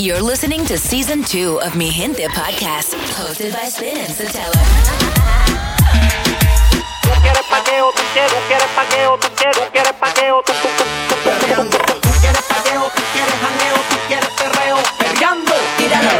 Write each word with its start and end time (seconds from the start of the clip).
You're 0.00 0.22
listening 0.22 0.64
to 0.66 0.78
season 0.78 1.24
two 1.24 1.60
of 1.60 1.74
Mi 1.74 1.90
Gente 1.90 2.22
podcast, 2.28 2.94
hosted 3.18 3.52
by 3.52 3.66
Spin 3.66 3.98
and 3.98 4.14
Sotelo. 4.14 4.54
Tú 7.02 7.10
quieres 7.20 7.42
paqueo, 7.50 7.90
tú 7.90 8.02
quieres, 8.12 8.30
tú 8.30 8.38
quieres 8.46 8.68
paqueo, 8.76 9.18
tú 9.18 9.28
quieres, 9.34 9.56
tú 9.56 9.64
quieres 9.72 9.92
paqueo, 9.94 10.42
tú, 10.46 10.52
tú, 10.62 10.68
tú, 10.78 10.84
tú, 11.08 11.14
perreando. 11.24 11.78
Tú 11.78 12.10
quieres 12.20 12.42
paqueo, 12.42 12.82
tú 12.94 13.02
quieres 13.12 13.34
janeo, 13.42 13.74
tú 13.90 13.96
quieres 14.06 14.28
perreo, 14.38 14.78
perreando. 15.00 15.52
Tíralo. 15.76 16.10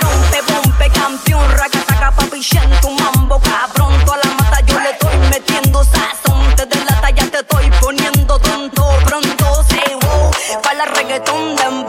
Rompe, 0.00 0.40
rompe, 0.52 0.90
campeón, 0.98 1.50
raca, 1.50 1.84
saca, 1.86 2.10
papi, 2.12 2.40
tu 2.80 2.90
mambo, 2.92 3.38
cabrón. 3.40 3.92
Toda 4.06 4.20
la 4.24 4.30
mata 4.30 4.60
yo 4.64 4.80
le 4.80 4.90
estoy 4.92 5.18
metiendo 5.30 5.84
sazón. 5.84 6.56
Te 6.56 6.64
delata, 6.64 7.10
ya 7.10 7.26
te 7.26 7.40
estoy 7.40 7.70
poniendo 7.78 8.38
tonto. 8.38 8.88
Pronto 9.04 9.64
se 9.68 9.82
wow, 9.96 10.30
pa' 10.62 10.72
la 10.72 10.86
reggaetón 10.86 11.56
de 11.56 11.85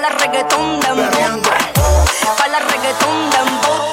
para 0.00 0.14
la 0.14 0.18
reggaetón 0.18 0.80
dembow. 0.80 1.42
Para 2.38 2.52
la 2.52 2.58
reggaetón 2.60 3.30
dembow. 3.30 3.92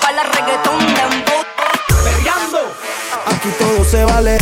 Para 0.00 0.12
la 0.12 0.22
reggaetón 0.24 0.78
dembow. 0.80 1.44
Perreando. 2.02 2.74
Aquí 3.26 3.48
todo 3.56 3.84
se 3.84 4.04
vale 4.04 4.38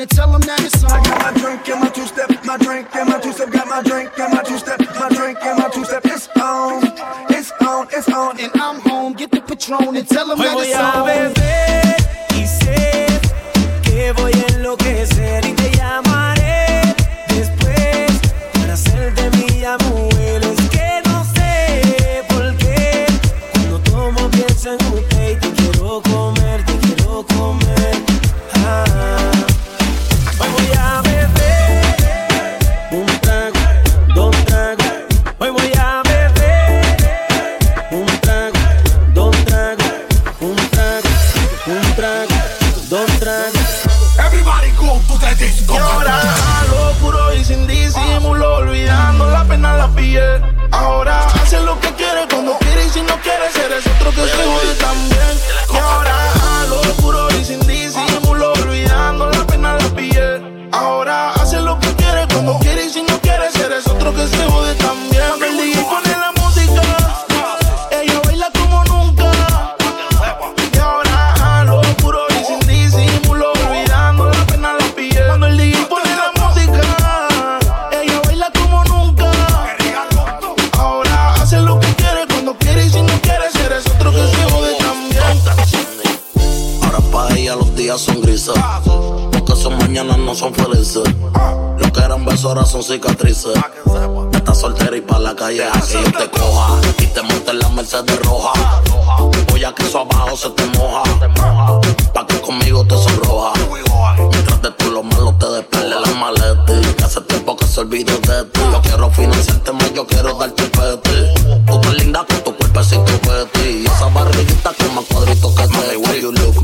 and 0.00 0.10
tell 0.10 0.32
them 0.32 0.40
that 0.42 0.60
it's 0.64 0.82
on. 0.82 0.92
I 0.92 1.02
got 1.02 1.20
my 1.20 1.40
drink 1.40 1.68
and 1.68 1.80
my 1.80 1.88
two-step, 1.90 2.30
my 2.46 2.56
drink 2.56 2.88
and 2.96 3.08
my 3.08 3.20
two-step, 3.20 3.50
got 3.50 3.68
my 3.68 3.82
drink 3.82 4.10
and 4.18 4.32
my 4.32 4.42
two-step, 4.42 4.80
my 4.98 5.08
drink 5.10 5.38
and 5.42 5.58
my 5.58 5.68
two-step. 5.68 6.06
It's 6.06 6.28
on, 6.40 6.86
it's 7.28 7.52
on, 7.60 7.86
it's 7.92 8.08
on, 8.08 8.40
and 8.40 8.50
I'm 8.54 8.80
home. 8.80 9.12
Get 9.12 9.30
the 9.30 9.42
Patron 9.42 9.96
and 9.96 10.08
tell 10.08 10.26
them 10.26 10.38
Hoy 10.38 10.44
that 10.44 10.54
voy 10.54 10.64
it's 10.64 10.74
a 10.74 10.98
on. 10.98 11.06
beber 11.06 11.96
y 12.34 12.46
sé 12.46 13.06
que 13.82 14.12
voy 14.12 14.32
a 14.32 14.46
enloquecer 14.54 15.44
y 15.44 15.52
te 15.52 15.70
llamaré 15.76 16.94
después 17.28 18.10
para 18.54 18.72
hacerte 18.72 19.30
mi 19.36 19.60
mujer. 19.84 20.42
Es 20.44 20.68
que 20.70 21.02
no 21.04 21.24
sé 21.34 22.24
por 22.28 22.56
qué 22.56 23.06
cuando 23.52 23.78
tomo 23.80 24.30
pienso 24.30 24.72
en 24.72 24.94
usted 24.94 25.30
y 25.32 25.36
te 25.36 25.50
quiero 25.52 26.00
comer, 26.02 26.64
te 26.64 26.78
quiero 26.78 27.26
comer. 27.26 27.69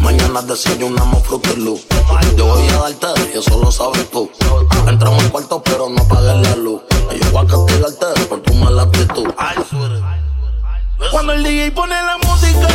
Mañana 0.06 0.40
desayunamos 0.40 1.24
Fruity 1.24 1.56
Loop. 1.56 1.80
Yo 2.36 2.46
voy 2.46 2.68
a 2.68 2.78
darte, 2.78 3.36
eso 3.36 3.60
lo 3.60 3.72
sabes 3.72 4.08
tú. 4.08 4.30
Entramos 4.86 5.20
al 5.24 5.32
cuarto, 5.32 5.60
pero 5.64 5.88
no 5.88 6.00
apagues 6.00 6.48
la 6.48 6.54
luz. 6.54 6.82
Yo 7.20 7.30
voy 7.32 7.44
a 7.44 7.48
castigarte 7.48 8.06
por 8.28 8.40
tu 8.40 8.54
mala 8.54 8.82
actitud. 8.82 9.26
Cuando 11.10 11.32
el 11.32 11.42
DJ 11.42 11.72
pone 11.72 11.96
la 12.00 12.18
música, 12.18 12.68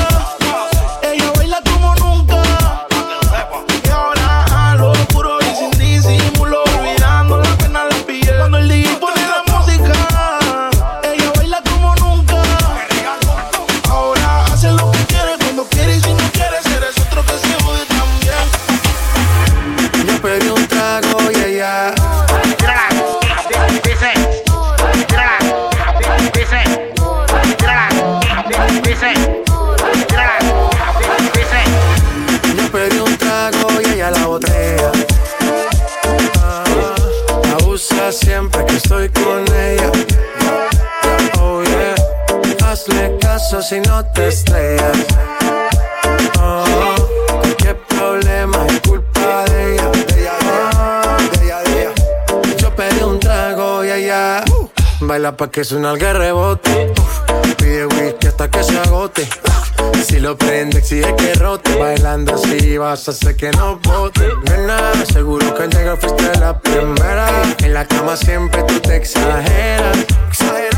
si 43.72 43.80
no 43.80 44.04
te 44.04 44.28
estrellas. 44.28 44.98
Oh, 46.42 46.66
qué 47.58 47.74
problema 47.74 48.68
es 48.68 48.82
culpa 48.82 49.46
de 49.46 49.76
ella. 49.76 49.92
Ah, 50.76 51.18
Yo 52.58 52.76
pedí 52.76 53.02
un 53.02 53.18
trago 53.18 53.86
y 53.86 53.92
ella 53.92 54.44
baila 55.00 55.38
pa' 55.38 55.50
que 55.50 55.64
suena 55.64 55.94
el 55.94 56.02
rebote. 56.02 56.92
Pide 57.60 57.86
whisky 57.86 58.28
hasta 58.28 58.52
que 58.52 58.62
se 58.62 58.78
agote. 58.78 59.30
Si 60.06 60.20
lo 60.20 60.38
prende, 60.38 60.80
exige 60.80 61.16
que 61.16 61.34
rote. 61.36 61.74
Bailando 61.78 62.36
así 62.36 62.78
vas 62.78 63.08
a 63.08 63.12
hacer 63.12 63.38
que 63.38 63.52
no 63.52 63.80
bote. 63.80 64.28
Nena, 64.50 64.92
seguro 65.14 65.56
que 65.56 65.64
al 65.64 65.70
llegar 65.70 65.98
fuiste 65.98 66.38
la 66.40 66.60
primera. 66.60 67.26
En 67.60 67.74
la 67.74 67.88
cama 67.88 68.18
siempre 68.18 68.64
tú 68.64 68.82
te 68.82 68.98
exageras. 68.98 69.98
Exagera. 70.28 70.71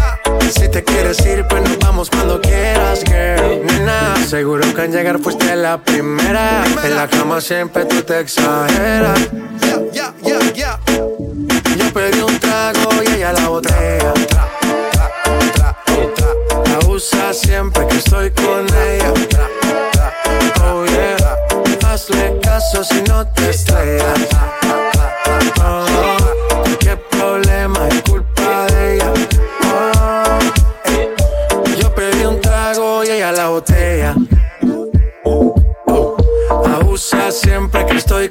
Si 0.52 0.70
te 0.70 0.84
quieres 0.84 1.26
ir, 1.26 1.46
pues 1.48 1.62
nos 1.64 1.78
vamos 1.80 2.10
cuando 2.10 2.40
quieras, 2.42 3.04
girl. 3.06 3.66
Nena, 3.66 4.16
seguro 4.28 4.62
que 4.74 4.82
al 4.82 4.92
llegar 4.92 5.20
fuiste 5.20 5.56
la 5.56 5.78
primera. 5.78 6.64
En 6.84 6.96
la 6.96 7.08
cama 7.08 7.42
siempre 7.42 7.86
tú 7.86 8.02
te 8.02 8.20
exageras. 8.20 9.20
Yeah, 9.62 9.82
yeah, 9.92 10.14
yeah, 10.24 10.54
yeah. 10.54 10.80
Yo 11.78 11.94
pedí 11.94 12.22
un 12.22 12.40
trago 12.40 12.90
y 13.04 13.16
ella 13.16 13.34
la 13.34 13.50
botella. 13.50 14.14
La 16.66 16.88
usa 16.88 17.34
siempre 17.34 17.88
que 17.88 17.98
estoy 17.98 18.32
con 18.32 18.66
ella. 18.68 19.14
Oh 20.66 20.86
yeah, 20.86 21.92
hazle 21.92 22.40
caso 22.42 22.84
si 22.84 23.02
no 23.04 23.26
te 23.28 23.50
estrellas. 23.50 24.63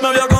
Me 0.00 0.06
voy 0.06 0.18
a 0.18 0.37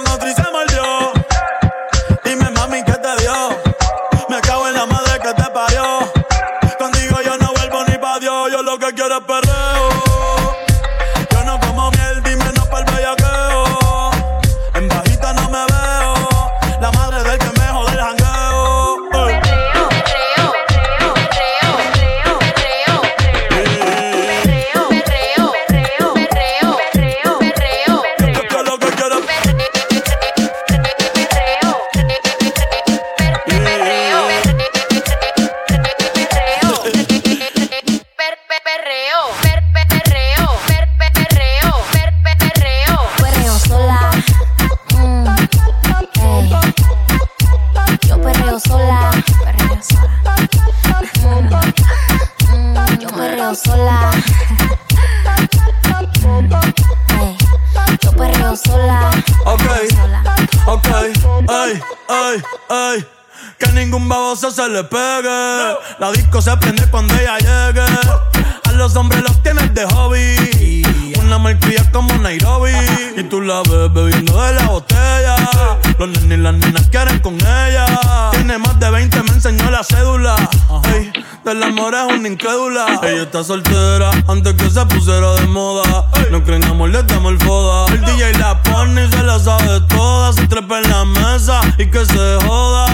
rompe 90.69 90.89
la 90.89 91.05
mesa 91.05 91.61
y 91.79 91.87
que 91.87 92.05
se 92.05 92.39
joda. 92.47 92.88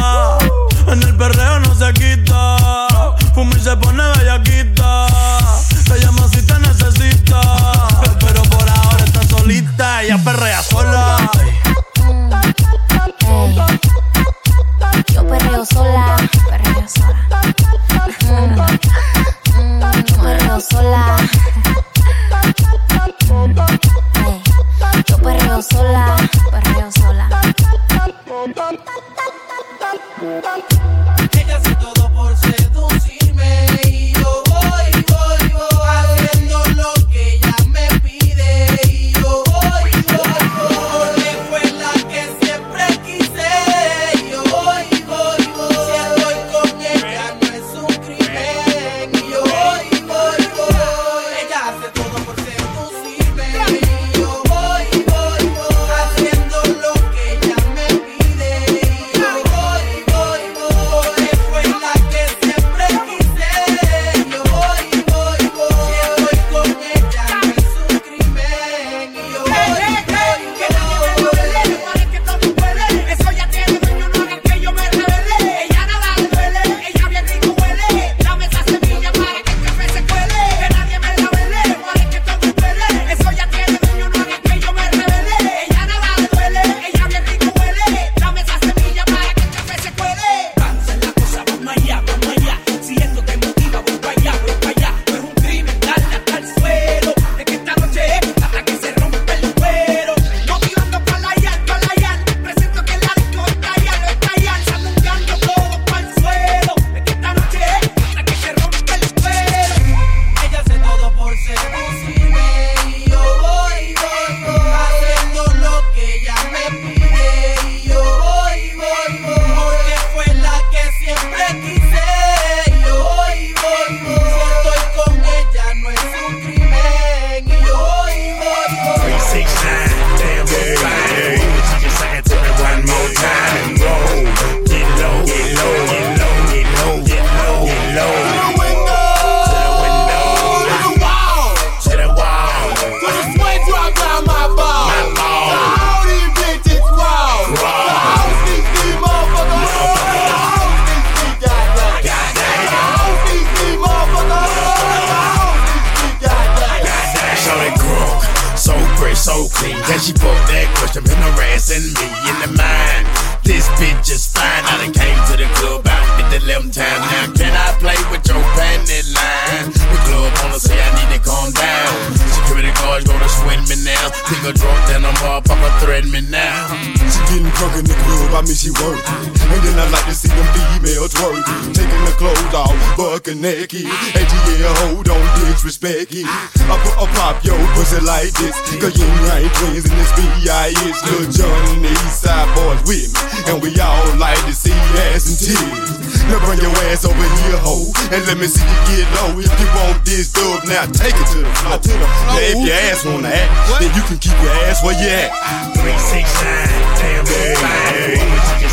See 180.24 180.32
them 180.32 180.48
females 180.56 181.12
twerking. 181.12 181.76
Taking 181.76 182.04
the 182.08 182.14
clothes 182.16 182.54
off, 182.56 182.72
bucking 182.96 183.44
naked. 183.44 183.84
And 183.84 184.26
yeah, 184.56 184.72
hold 184.88 185.08
on, 185.12 185.20
disrespect 185.44 186.16
it. 186.16 186.24
I 186.24 186.80
put 186.80 186.96
a 186.96 187.06
pop 187.12 187.44
yo 187.44 187.52
pussy 187.76 188.00
like 188.00 188.32
this. 188.40 188.56
Cause 188.80 188.96
you 188.96 189.04
ain't 189.36 189.52
twins 189.60 189.84
in 189.84 189.92
this 189.92 190.12
B.I.S. 190.16 191.04
Lil 191.04 191.28
Jon 191.28 191.52
and 191.76 191.84
the 191.84 191.92
East 191.92 192.24
Side 192.24 192.48
boys 192.56 192.80
with 192.88 193.12
me. 193.12 193.20
And 193.52 193.60
we 193.60 193.68
all 193.76 194.16
like 194.16 194.40
to 194.48 194.54
see 194.56 194.72
ass 195.12 195.28
and 195.28 195.36
titties. 195.36 195.92
Now 196.32 196.40
bring 196.40 196.56
your 196.64 196.72
ass 196.88 197.04
over 197.04 197.20
here, 197.20 197.60
ho. 197.60 197.84
And 198.08 198.24
let 198.24 198.40
me 198.40 198.48
see 198.48 198.64
you 198.64 199.04
get 199.04 199.04
low. 199.20 199.36
If 199.36 199.52
you 199.60 199.68
want 199.76 200.08
this 200.08 200.32
dub, 200.32 200.64
now 200.64 200.88
take 200.88 201.12
it 201.12 201.26
to 201.36 201.44
the 201.44 201.52
floor. 201.60 201.76
Now 201.84 202.40
if 202.40 202.56
your 202.64 202.72
ass 202.88 203.04
wanna 203.04 203.28
act, 203.28 203.52
then 203.76 203.92
you 203.92 204.00
can 204.08 204.16
keep 204.16 204.32
your 204.40 204.56
ass 204.64 204.80
where 204.80 204.96
you 204.96 205.04
at. 205.04 205.28
369, 205.76 206.64
damn, 206.96 207.28
so 207.28 207.36
fine. 207.60 208.16
Woman, 208.16 208.40
she 208.56 208.64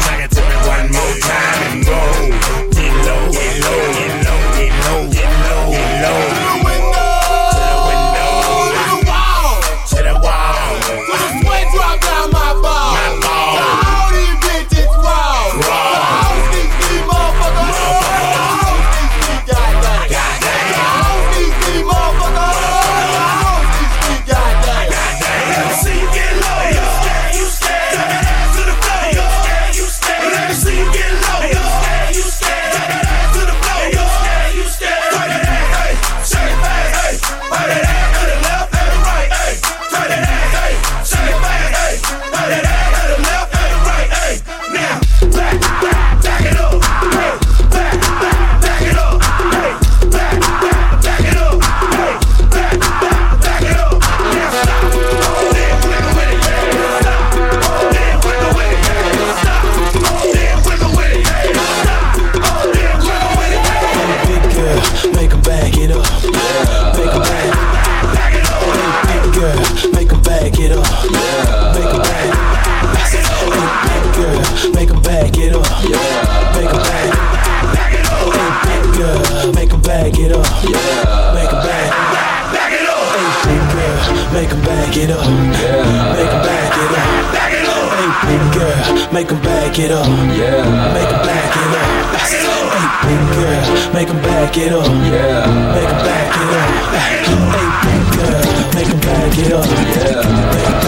more 0.92 1.16
time 1.20 1.62
and 1.72 1.86
go. 1.86 2.02
Get 2.72 2.94
low, 3.06 3.32
get 3.32 3.54
low, 3.64 3.82
get 3.98 4.14
low, 4.26 4.42
get 4.58 4.74
low, 4.86 5.10
get 5.12 5.32
low, 5.48 5.72
get 5.72 6.02
low. 6.04 6.51
Back 84.92 85.04
it 85.04 85.12
up. 85.12 85.24
Make 85.24 86.32
'em 86.32 86.42
back 86.44 86.76
it 86.76 86.92
up. 86.92 87.34
Back 87.34 87.54
it 87.54 87.66
up. 87.66 87.92
Hey, 87.96 88.12
big 88.28 88.44
girl, 88.54 89.14
make 89.14 89.32
'em 89.32 89.42
back 89.42 89.80
it 89.80 89.92
up. 89.92 90.06
Yeah. 90.36 90.94
Make 90.94 91.12
'em 91.14 91.22
back 91.28 91.56
it 91.62 91.72
up. 91.80 91.88
Hey, 92.28 92.84
big 93.08 93.22
girl, 93.32 93.64
make 93.94 94.10
'em 94.10 94.22
back 94.22 94.58
it 94.58 94.74
up. 94.74 94.88
Yeah. 94.88 95.48
Make 95.76 95.92
'em 95.92 96.02
back 96.08 96.36
it 96.42 96.52
up. 96.60 96.70
Hey, 96.92 97.24
big 97.84 98.04
girl, 98.18 98.44
make 98.76 98.90
'em 98.90 99.00
back 99.00 99.38
it 99.38 99.54
up. 99.54 99.66
Make 99.72 100.81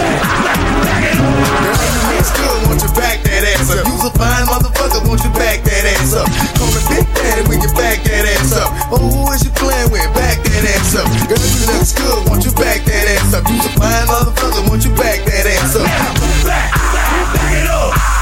a 4.03 4.11
fine 4.17 4.45
motherfucker, 4.47 5.07
won't 5.07 5.23
you 5.23 5.31
back 5.31 5.63
that 5.63 5.85
ass 5.95 6.13
up? 6.13 6.27
Call 6.59 6.67
me 6.67 6.81
Big 6.91 7.07
Daddy 7.15 7.47
when 7.47 7.61
you 7.61 7.71
back 7.71 8.03
that 8.03 8.25
ass 8.35 8.51
up. 8.51 8.69
Oh, 8.91 8.99
who 8.99 9.31
is 9.31 9.45
you 9.45 9.51
playing 9.51 9.91
with? 9.91 10.07
Back 10.13 10.43
that 10.43 10.63
ass 10.75 10.95
up. 10.95 11.07
Girl, 11.27 11.39
you 11.39 11.63
looks 11.71 11.93
good, 11.93 12.27
won't 12.27 12.43
you 12.43 12.51
back 12.51 12.83
that 12.83 13.07
ass 13.15 13.33
up? 13.33 13.47
You's 13.47 13.65
a 13.65 13.69
fine 13.79 14.07
motherfucker, 14.07 14.67
won't 14.67 14.83
you 14.83 14.91
back 14.95 15.23
that 15.23 15.45
ass 15.47 15.75
up? 15.75 15.87
Up. 15.87 16.15
Back, 16.43 16.71
back, 16.73 17.33
back 17.33 17.53
it 17.63 17.69
up. 17.69 18.12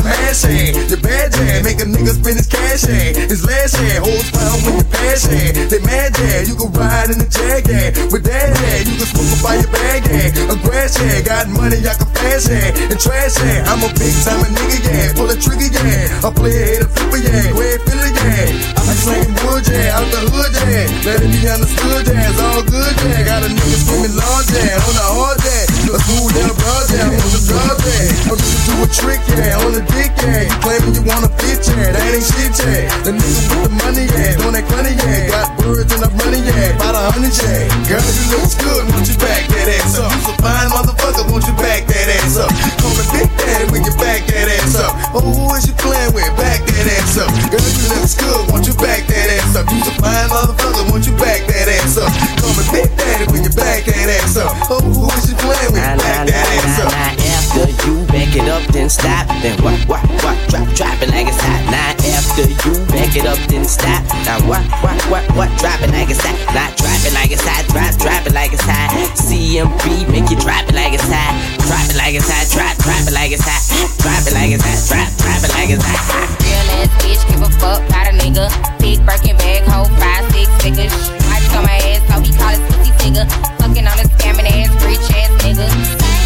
Smash 0.00 0.42
hand, 0.42 0.90
your 0.90 1.00
bad 1.00 1.32
jam, 1.32 1.62
make 1.64 1.80
a 1.80 1.86
nigga 1.86 2.14
spend 2.16 2.36
his 2.36 2.46
cash 2.46 2.82
hand. 2.82 3.16
His 3.30 3.44
last 3.44 3.76
hand, 3.76 4.04
holds 4.04 4.30
pound 4.30 4.62
with 4.64 4.76
you 4.78 4.86
pass 4.90 5.24
hand. 5.26 5.56
They 5.70 5.80
mad 5.84 6.14
jam, 6.14 6.46
you 6.46 6.54
can 6.56 6.70
ride 6.72 7.10
in 7.10 7.18
the 7.18 7.28
jag 7.28 7.66
hand. 7.66 7.96
With 8.12 8.24
that 8.24 8.50
hand, 8.56 8.84
you 8.88 8.96
can 8.98 9.08
smoke 9.10 9.30
up 9.30 9.40
by 9.42 9.54
your 9.60 9.70
bag 9.70 10.02
hand. 10.06 10.32
A 10.50 10.56
grass 10.62 10.96
hand, 10.96 11.26
got 11.26 11.46
money, 11.50 11.78
I 11.82 11.94
can 11.94 12.08
flash 12.14 12.46
hand. 12.46 12.72
And 12.90 12.98
trash 13.00 13.36
hand, 13.38 13.68
I'm 13.68 13.82
a 13.82 13.90
big 13.98 14.14
time 14.24 14.40
nigga, 14.50 14.78
yeah. 14.86 15.12
Pull 15.18 15.30
a 15.30 15.36
trigger, 15.36 15.70
yeah. 15.70 16.26
A 16.26 16.30
player, 16.30 16.64
hit 16.78 16.82
a 16.84 16.88
flipper, 16.88 17.20
yeah. 17.20 17.50
Red 17.54 17.78
filler, 17.86 18.12
yeah. 18.14 18.78
i'm 18.78 18.96
slang 18.96 19.30
wood, 19.44 19.64
yeah. 19.66 19.96
Out 19.98 20.08
the 20.14 20.20
hood, 20.30 20.52
yeah. 20.64 20.86
Let 21.06 21.18
it 21.22 21.30
be 21.30 21.40
understood, 21.48 22.06
yeah. 22.06 22.30
It's 22.30 22.40
all 22.40 22.62
good, 22.64 22.94
yeah. 23.04 23.26
Got 23.26 23.46
a 23.46 23.50
nigga 23.50 23.78
screaming 23.82 24.14
large, 24.16 24.48
yeah. 24.54 24.86
On 24.86 24.94
the 24.94 25.06
hard, 25.06 25.38
yeah. 25.42 25.59
A 25.90 25.98
smooth 25.98 26.34
down 26.36 26.54
broad, 26.54 26.86
yeah. 26.92 27.08
On 27.08 27.30
the 27.32 27.40
drug, 27.48 27.78
yeah. 27.82 28.30
I'm 28.30 28.38
just 28.38 28.62
do 28.68 28.74
a 28.78 28.86
trick, 28.86 29.22
yeah. 29.32 29.64
On 29.64 29.72
the 29.74 29.82
dick, 29.90 30.12
yeah. 30.22 30.46
Claiming 30.60 30.94
you 30.94 31.02
wanna 31.02 31.32
fit, 31.40 31.66
yeah. 31.66 31.90
That 31.90 32.14
ain't 32.14 32.22
shit, 32.22 32.54
yeah. 32.62 32.86
The 33.02 33.10
nigga 33.16 33.42
with 33.48 33.62
the 33.66 33.72
money, 33.80 34.06
yeah. 34.06 34.38
Doing 34.38 34.54
that 34.54 34.66
money, 34.70 34.94
yeah. 34.94 35.32
Got 35.34 35.58
birds 35.58 35.90
and 35.90 36.06
I'm 36.06 36.14
running, 36.20 36.46
yeah. 36.46 36.78
About 36.78 36.94
a 36.94 37.02
hundred, 37.10 37.34
yeah. 37.34 37.66
Girl, 37.90 38.06
you 38.06 38.24
looks 38.38 38.54
good, 38.54 38.86
won't 38.86 39.08
you 39.08 39.18
back 39.18 39.50
that 39.50 39.66
ass 39.66 39.98
up? 39.98 40.14
You's 40.14 40.30
a 40.30 40.34
fine 40.38 40.68
motherfucker, 40.70 41.24
won't 41.26 41.42
you 41.48 41.56
back 41.58 41.90
that 41.90 42.08
ass 42.22 42.38
up? 42.38 42.50
Call 42.78 42.94
me 42.94 43.04
Big 43.10 43.30
Daddy 43.34 43.66
when 43.74 43.82
you 43.82 43.94
back 43.98 44.22
that 44.30 44.46
ass 44.46 44.78
up. 44.78 44.94
Oh, 45.10 45.26
who 45.26 45.50
is 45.58 45.66
you 45.66 45.74
playing 45.74 46.14
with? 46.14 46.30
Back 46.38 46.62
that 46.70 46.86
ass 46.86 47.18
up. 47.18 47.30
Girl, 47.50 47.58
you 47.58 47.86
looks 47.98 48.14
good, 48.14 48.40
won't 48.46 48.62
you 48.62 48.76
back 48.78 49.10
that 49.10 49.28
ass 49.42 49.58
up? 49.58 49.66
You's 49.66 49.90
a 49.90 49.94
fine 49.98 50.30
motherfucker, 50.30 50.86
won't 50.86 51.02
you 51.02 51.14
back 51.18 51.42
that 51.50 51.66
ass 51.66 51.98
up? 51.98 52.14
Call 52.38 52.54
me 52.54 52.62
Big 52.70 52.90
Daddy 52.94 53.26
when 53.34 53.42
you 53.42 53.52
back 53.58 53.90
that 53.90 54.08
ass 54.22 54.38
up. 54.38 54.54
Oh, 54.70 54.78
who 54.78 55.10
is 55.18 55.26
you 55.26 55.29
playing 55.40 55.72
with? 55.72 55.80
Nah, 55.80 55.96
Back 55.96 55.96
nah, 55.96 56.24
that 56.28 56.46
nah, 56.46 56.60
ass 56.60 56.78
nah, 56.78 56.84
up. 56.84 56.92
nah. 56.92 57.30
After 57.50 57.66
you 57.82 57.94
back 58.06 58.32
it 58.36 58.46
up, 58.46 58.62
then 58.70 58.88
stop. 58.88 59.26
Then 59.42 59.56
what, 59.64 59.74
what, 59.90 60.04
what? 60.22 60.38
Drop, 60.48 60.68
drop 60.76 60.96
it 61.02 61.10
like 61.10 61.26
it's 61.26 61.40
hot. 61.40 61.62
Now 61.66 61.90
after 61.98 62.46
you 62.46 62.74
back 62.86 63.12
it 63.16 63.26
up, 63.26 63.40
then 63.50 63.64
stop. 63.64 64.06
Now 64.22 64.38
what, 64.46 64.62
what, 64.84 64.98
what, 65.10 65.24
what? 65.34 65.50
Drop 65.58 65.80
it 65.82 65.90
like 65.90 66.10
it's 66.10 66.22
hot. 66.22 66.38
Not 66.54 66.70
drop 66.78 67.00
it 67.02 67.12
like 67.14 67.30
it's 67.34 67.42
hot. 67.42 67.66
Drop, 67.72 67.90
drop 67.98 68.22
it 68.26 68.34
like 68.34 68.52
it's 68.54 68.62
hot. 68.62 68.94
CMB 69.18 70.06
make 70.14 70.30
you 70.30 70.38
drop 70.38 70.62
it 70.70 70.74
like 70.78 70.94
it's 70.94 71.06
hot. 71.10 71.34
Drop 71.66 71.86
it 71.90 71.98
like 71.98 72.14
it's 72.14 72.28
hot. 72.30 72.46
Drop, 72.54 72.74
drop 72.78 73.02
it 73.08 73.14
like 73.14 73.32
it's 73.32 73.42
hot. 73.42 73.62
Drop 73.98 74.22
it 74.26 74.34
like 74.34 74.54
it's 74.54 74.62
hot. 74.62 74.78
Drop, 74.86 75.10
drop 75.18 75.40
it 75.42 75.50
like 75.50 75.70
it's 75.74 75.82
hot. 75.82 76.30
Real 76.38 76.70
ass 76.78 76.90
bitch, 77.02 77.22
give 77.26 77.42
a 77.42 77.50
fuck 77.58 77.82
about 77.88 78.06
a 78.06 78.14
nigga. 78.14 78.46
Big 78.78 79.02
Birkin 79.02 79.36
bag, 79.38 79.66
hold 79.66 79.90
five, 79.98 80.22
six 80.30 80.46
figures. 80.62 81.19
Might 81.50 81.58
on 81.58 81.64
my 81.64 81.76
ass, 81.90 82.02
so 82.06 82.20
he 82.22 82.30
call 82.38 82.54
it 82.54 82.62
pussy 82.70 82.92
figure. 83.02 83.26
Fucking 83.58 83.86
on 83.86 83.98
a 83.98 84.06
scamming 84.14 84.46
ass, 84.46 84.70
rich 84.86 85.02
ass 85.18 85.30
nigga. 85.42 85.66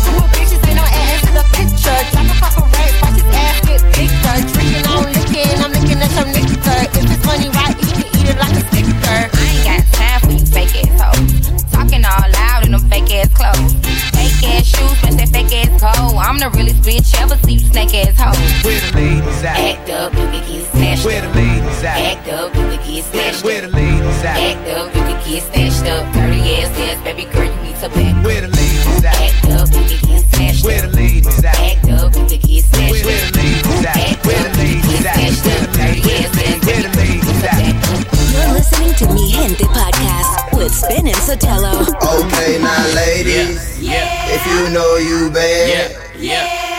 Cool 0.04 0.21
bitches 0.37 0.61
ain't 0.69 0.76
no 0.76 0.85
ass 0.85 1.21
to 1.25 1.33
the 1.33 1.45
picture. 1.57 1.99
Drop 2.12 2.28
a 2.28 2.37
couple 2.40 2.64
racks, 2.76 2.97
watch 3.00 3.16
his 3.16 3.28
ass 3.33 3.57
get 3.64 3.81
bigger. 3.97 4.37
Drinking 4.52 4.87
on 4.93 5.04
licking, 5.12 5.57
I'm 5.64 5.73
looking 5.73 6.00
at 6.04 6.11
some 6.12 6.28
nigga. 6.28 6.52
If 6.93 7.09
it's 7.09 7.25
money 7.25 7.49
right, 7.57 7.73
you 7.81 7.88
can 7.88 8.04
eat 8.04 8.28
it 8.28 8.38
like 8.38 8.52
a 8.52 8.62
sticker. 8.69 8.93
I 9.00 9.45
ain't 9.49 9.64
got 9.64 9.81
time 9.97 10.21
for 10.21 10.33
you 10.37 10.45
fake 10.45 10.76
ass 10.76 10.93
hoes. 11.00 11.64
Talking 11.73 12.04
all 12.04 12.28
loud 12.37 12.66
in 12.66 12.73
them 12.73 12.85
fake 12.90 13.11
ass 13.16 13.33
clothes. 13.33 13.73
Fake 14.12 14.45
ass 14.45 14.66
shoes, 14.69 14.97
but 15.00 15.16
that 15.16 15.28
fake 15.33 15.52
ass 15.57 15.73
cold. 15.81 16.21
I'm 16.21 16.38
the 16.38 16.50
realest 16.50 16.83
bitch 16.85 17.16
ever 17.21 17.37
see 17.45 17.54
you 17.54 17.66
snake 17.73 17.95
ass 17.95 18.16
hoe. 18.21 18.37
Where 18.64 18.81
the 18.81 18.93
ladies 18.93 19.45
at? 19.45 19.57
Act 19.57 19.90
up, 19.90 20.12
you 20.12 20.26
can 20.28 20.43
get 20.49 20.71
snatched 20.73 21.04
Where 21.04 21.21
the 21.21 21.28
ladies 21.35 21.85
at? 21.85 21.97
Act 21.99 22.28
up, 22.28 22.54
you 22.54 22.62
can 22.62 22.95
get 22.95 23.04
snatched 23.04 23.45
Where 23.45 23.61
the 23.61 23.69
ladies 23.69 24.25
at? 24.25 24.37
Act 24.38 24.69
up, 24.69 24.93
get 25.35 25.43
snatched 25.43 25.87
up. 25.91 26.14
Dirty 26.14 26.41
ass 26.62 26.79
ass, 26.79 27.03
baby 27.03 27.25
girl, 27.33 27.45
you 27.45 27.62
need 27.62 27.76
to 27.83 27.88
back 27.91 28.14
up. 28.14 28.25
Where 28.25 28.41
the 28.41 28.49
ladies 28.55 29.05
at? 29.05 29.19
Act 29.19 29.45
up 29.50 29.69
and 29.75 29.91
you 29.91 29.99
get 29.99 30.23
snatched 30.31 30.61
up. 30.61 30.67
Where 30.67 30.83
the 30.83 30.91
ladies 30.95 31.45
at? 31.45 31.59
Act 31.59 31.88
up 31.91 32.14
and 32.14 32.31
you 32.31 32.38
get 32.38 32.62
snatched 32.64 32.95
up. 32.95 33.03
Where 33.03 33.19
the 33.19 33.33
ladies 33.35 33.85
at? 33.85 33.97
Act 33.99 34.26
up 34.26 34.55
and 34.55 34.69
you 34.71 34.81
get 34.87 35.03
snatched 35.03 35.47
up. 35.50 35.67
Dirty 35.75 36.03
ass 36.14 36.38
ass, 36.38 36.59
baby 36.62 36.87
girl, 36.95 37.07
you 37.11 37.19
need 37.19 37.26
to 37.26 37.35
back 37.43 37.75
up. 37.91 38.03
You're 38.35 38.53
listening 38.55 38.95
to 38.95 39.05
Mi 39.14 39.25
Gente 39.35 39.67
Podcast 39.75 40.31
with 40.55 40.73
Spin 40.75 41.07
and 41.11 41.23
Sotelo. 41.26 41.83
Okay, 41.83 42.59
now 42.62 42.95
ladies, 42.95 43.59
if 43.83 44.43
you 44.47 44.71
know 44.71 44.97
you 45.03 45.31
bad, 45.35 45.99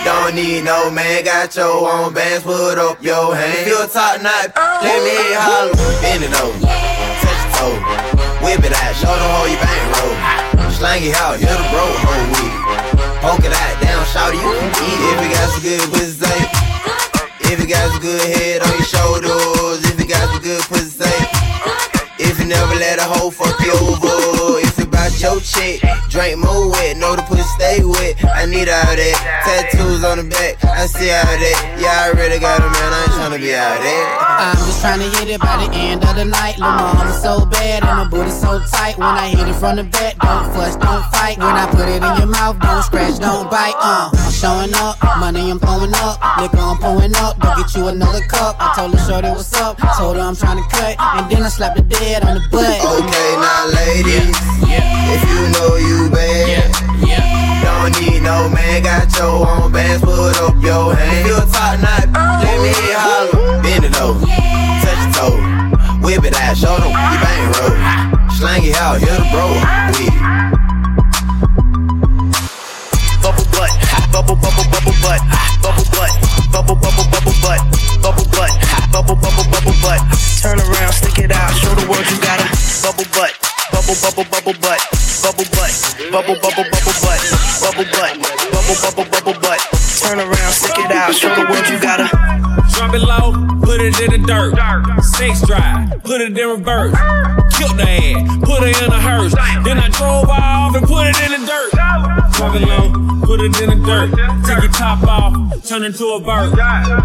don't 0.05 0.35
need 0.35 0.63
no 0.63 0.89
man, 0.91 1.23
got 1.23 1.55
your 1.55 1.91
own 1.91 2.13
bands, 2.13 2.43
put 2.43 2.77
up 2.79 3.03
your 3.03 3.35
hand. 3.35 3.59
If 3.59 3.67
you 3.67 3.83
a 3.83 3.87
top 3.87 4.21
knot, 4.21 4.51
oh. 4.55 4.79
let 4.83 5.03
me 5.03 5.15
holler, 5.35 5.75
bend 6.01 6.23
it 6.23 6.33
over, 6.39 6.59
touch 7.19 7.41
your 7.43 8.11
toe, 8.11 8.14
whip 8.45 8.61
it 8.61 8.77
out, 8.77 8.93
show 8.93 9.09
them 9.09 9.25
how 9.33 9.49
you 9.49 9.57
bang 9.57 9.85
roll, 9.97 10.13
slang 10.69 11.01
it 11.01 11.17
out, 11.17 11.41
hit 11.41 11.49
the 11.49 11.65
bro, 11.73 11.81
hoe 11.81 12.25
with 12.29 12.45
it, 12.45 12.53
poke 13.25 13.41
it 13.41 13.49
out, 13.49 13.73
down, 13.81 14.05
shout 14.13 14.29
you 14.37 14.45
can 14.45 14.69
eat. 14.85 15.01
If 15.09 15.17
you 15.25 15.29
got 15.33 15.49
some 15.49 15.63
good 15.65 15.81
pussy, 15.89 16.13
say, 16.21 16.39
if 17.49 17.57
you 17.57 17.65
got 17.65 17.89
some 17.89 18.01
good 18.05 18.21
head 18.37 18.61
on 18.61 18.69
your 18.77 18.85
shoulders, 18.85 19.81
if 19.89 19.97
you 19.97 20.05
got 20.05 20.29
some 20.29 20.43
good 20.45 20.61
pussy, 20.69 20.93
say, 20.93 21.17
if 22.21 22.37
you 22.37 22.45
never 22.45 22.75
let 22.77 23.01
a 23.01 23.07
hoe 23.09 23.33
fuck 23.33 23.57
you 23.65 23.73
over, 23.73 24.34
your 25.25 25.41
chick, 25.41 25.81
drink 26.09 26.37
more 26.37 26.69
wet, 26.69 26.97
know 26.97 27.15
the 27.15 27.23
pussy 27.23 27.41
stay 27.57 27.81
wet. 27.81 28.13
I 28.37 28.45
need 28.45 28.69
all 28.69 28.93
that. 28.93 29.17
Tattoos 29.41 30.05
on 30.05 30.21
the 30.21 30.27
back, 30.29 30.61
I 30.63 30.85
see 30.85 31.09
all 31.09 31.25
that. 31.25 31.57
Yeah, 31.81 31.89
I 31.89 32.13
already 32.13 32.37
got 32.37 32.61
a 32.61 32.69
man, 32.69 32.91
I 32.93 33.01
ain't 33.01 33.17
tryna 33.17 33.41
be 33.41 33.49
out 33.57 33.81
there. 33.81 34.05
I'm 34.21 34.57
just 34.69 34.81
trying 34.81 35.01
to 35.01 35.09
hit 35.17 35.33
it 35.33 35.41
by 35.41 35.65
the 35.65 35.73
end 35.73 36.05
of 36.05 36.15
the 36.15 36.25
night. 36.25 36.61
Lil' 36.61 36.69
mama 36.69 37.09
so 37.17 37.45
bad 37.45 37.81
and 37.81 37.97
my 37.97 38.05
booty 38.05 38.29
so 38.29 38.61
tight. 38.69 38.97
When 39.01 39.09
I 39.09 39.33
hit 39.33 39.47
it 39.49 39.57
from 39.57 39.77
the 39.77 39.83
back, 39.83 40.13
don't 40.21 40.45
fuss, 40.53 40.77
don't 40.77 41.03
fight. 41.09 41.41
When 41.41 41.57
I 41.57 41.65
put 41.73 41.89
it 41.89 42.05
in 42.05 42.13
your 42.21 42.29
mouth, 42.29 42.59
don't 42.61 42.83
scratch, 42.83 43.17
don't 43.17 43.49
bite. 43.49 43.73
Uh, 43.81 44.13
I'm 44.13 44.31
showing 44.31 44.73
up, 44.77 45.01
money 45.17 45.49
I'm 45.49 45.57
throwing 45.57 45.93
up, 46.05 46.21
liquor 46.37 46.61
I'm 46.61 46.77
pouring 46.77 47.15
up. 47.17 47.41
Go 47.41 47.49
get 47.57 47.73
you 47.73 47.87
another 47.89 48.21
cup. 48.29 48.61
I 48.61 48.77
told 48.77 48.93
her 48.93 49.01
shorty 49.09 49.29
what's 49.33 49.53
up, 49.57 49.81
told 49.97 50.17
her 50.17 50.21
I'm 50.21 50.35
trying 50.35 50.61
to 50.61 50.67
cut, 50.69 50.93
and 51.17 51.25
then 51.31 51.41
I 51.41 51.49
slapped 51.49 51.77
the 51.77 51.83
dead 51.83 52.21
on 52.21 52.37
the 52.37 52.43
butt. 52.53 52.77
Okay, 52.77 53.29
now 53.41 53.73
ladies, 53.73 54.37
if 55.15 55.23
you 55.31 55.41
know 55.55 55.71
you 55.79 56.09
bad, 56.11 56.67
don't 57.63 57.91
need 58.01 58.21
no 58.21 58.49
man, 58.51 58.83
got 58.83 59.07
your 59.15 59.47
own 59.47 59.71
bands, 59.71 60.03
put 60.03 60.35
up 60.43 60.55
your 60.61 60.93
hand. 60.95 61.27
You 61.27 61.35
a 61.39 61.45
top 61.47 61.79
knot, 61.79 62.11
let 62.43 62.57
me 62.59 62.71
holler, 62.91 63.63
bend 63.63 63.85
it 63.85 63.95
over, 64.01 64.27
touch 64.83 64.99
your 64.99 65.11
toe, 65.15 65.39
whip 66.03 66.23
it 66.27 66.35
out, 66.35 66.57
show 66.57 66.75
them 66.83 66.91
you 66.91 67.17
bang 67.23 67.47
roll, 67.55 67.73
slang 68.35 68.63
it 68.63 68.75
out, 68.75 68.99
hit 68.99 69.15
the 69.15 69.23
bro. 69.31 69.47
With 69.87 70.03
it. 70.03 70.15
bubble 73.23 73.47
butt, 73.55 73.71
bubble 74.11 74.35
bubble 74.35 74.67
bubble 74.67 74.95
butt, 74.99 75.21
bubble 75.63 75.87
butt, 75.95 76.11
bubble 76.51 76.75
bubble 76.75 77.07
bubble 77.07 77.35
butt, 77.39 77.61
bubble 78.03 78.27
butt, 78.35 78.51
bubble 78.91 79.15
bubble 79.15 79.47
bubble 79.47 79.77
butt. 79.79 80.01
Turn 80.43 80.59
around, 80.59 80.93
stick 80.93 81.17
it 81.23 81.31
out, 81.31 81.55
show 81.55 81.73
the 81.73 81.87
world 81.89 82.05
you 82.11 82.19
got 82.21 82.37
a 82.37 82.47
bubble 82.83 83.07
butt, 83.15 83.33
bubble 83.71 83.97
bubble 83.97 84.25
bubble 84.27 84.29
butt, 84.29 84.45
bubble 84.45 84.57
butt, 84.61 84.74
bubble 86.15 86.39
bubble 86.39 86.63
bubble 86.71 86.95
butt, 87.03 87.19
bubble 87.59 87.83
butt, 87.91 88.15
bubble 88.55 88.77
bubble 88.79 89.03
bubble 89.11 89.35
butt. 89.43 89.59
Turn 89.99 90.19
around, 90.23 90.53
stick 90.55 90.79
it 90.79 90.91
out, 90.91 91.13
show 91.13 91.27
the 91.35 91.43
world 91.43 91.67
you 91.67 91.75
got 91.81 91.99
a 91.99 92.07
Drop 92.71 92.95
it 92.95 93.03
low, 93.03 93.35
put 93.59 93.81
it 93.83 93.99
in 93.99 94.15
the 94.15 94.21
dirt. 94.23 94.55
Sex 95.03 95.45
drive, 95.45 95.91
put 96.03 96.21
it 96.21 96.31
in 96.31 96.47
reverse. 96.47 96.95
Killed 97.51 97.75
the 97.75 97.83
ass, 97.83 98.31
put 98.47 98.63
her 98.63 98.71
in 98.71 98.91
a 98.95 98.99
hearse. 98.99 99.35
Then 99.67 99.77
I 99.77 99.89
drove 99.91 100.31
off 100.31 100.75
and 100.75 100.87
put 100.87 101.03
it 101.07 101.19
in 101.19 101.35
the 101.35 101.47
dirt. 101.47 101.71
Drop 102.31 102.55
it 102.55 102.63
low, 102.63 102.95
put 103.27 103.41
it 103.43 103.51
in 103.59 103.75
the 103.75 103.79
dirt. 103.83 104.15
Take 104.47 104.63
your 104.63 104.71
top 104.71 105.03
off, 105.03 105.35
turn 105.67 105.83
into 105.83 106.15
a 106.15 106.19
bird. 106.23 106.55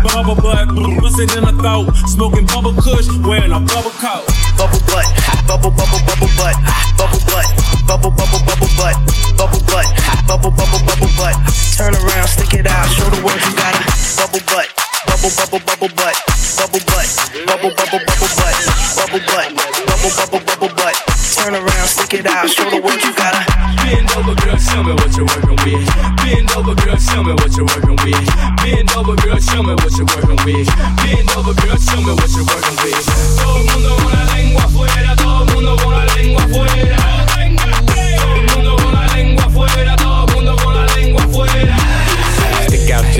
Bubble 0.06 0.38
butt, 0.38 0.70
bust 1.02 1.18
it 1.18 1.34
in 1.34 1.50
the 1.50 1.54
throat. 1.58 1.90
Smoking 2.06 2.46
bubble 2.46 2.74
kush, 2.78 3.10
wearing 3.26 3.50
a 3.50 3.58
bubble 3.58 3.90
coat. 3.98 4.22
bubble 4.54 4.78
butt, 4.86 5.06
bubble 5.50 5.74
bubble 5.74 5.98
bubble 6.06 6.30
butt, 6.38 6.54
bubble 6.94 7.22
butt, 7.26 7.46
bubble 7.90 8.10
bubble 8.14 8.38
bubble 8.46 8.59
butt, 8.80 8.96
bubble 9.36 9.60
butt, 9.68 9.84
bubble 10.24 10.50
bubble 10.50 10.80
bubble 10.88 11.12
butt. 11.20 11.36
Turn 11.76 11.92
around, 11.92 12.28
stick 12.28 12.56
it 12.56 12.66
out, 12.66 12.88
show 12.88 13.04
the 13.12 13.20
world 13.20 13.36
you 13.36 13.52
got 13.52 13.76
a 13.76 13.84
bubble 14.16 14.40
butt, 14.48 14.68
bubble 15.04 15.32
bubble 15.36 15.60
bubble 15.68 15.92
butt, 15.92 16.16
bubble 16.56 16.84
butt, 16.88 17.08
bubble 17.44 17.72
bubble 17.76 18.00
bubble 18.08 18.32
butt, 18.40 18.56
bubble 18.96 19.22
butt, 19.28 19.48
bubble 19.84 20.12
bubble 20.16 20.42
bubble 20.48 20.72
butt. 20.80 20.96
Turn 21.36 21.54
around, 21.54 21.88
stick 21.88 22.20
it 22.20 22.26
out, 22.26 22.48
show 22.48 22.68
the 22.68 22.80
world 22.80 23.00
you 23.04 23.12
got 23.14 23.36
a 23.36 23.42
Bend 23.84 24.10
over, 24.16 24.34
girl, 24.44 24.56
show 24.56 24.82
me 24.82 24.92
what 24.92 25.12
you're 25.16 25.28
working 25.28 25.60
with. 25.64 25.86
Bend 26.20 26.50
over, 26.56 26.74
girl, 26.74 26.96
show 26.96 27.22
me 27.22 27.32
what 27.32 27.52
you're 27.56 27.64
working 27.64 27.96
with. 28.04 28.28
Bend 28.60 28.90
over, 28.96 29.16
girl, 29.16 29.38
show 29.40 29.62
me 29.62 29.74
what 29.76 29.92
you're 29.92 30.08
working 30.08 30.40
with. 30.44 30.68
Bend 31.04 31.30
over, 31.36 31.54
girl, 31.54 31.76
show 31.76 32.00
me 32.00 32.12
what 32.12 32.30
you're 32.32 32.44
working 32.44 32.76
with. 32.84 33.49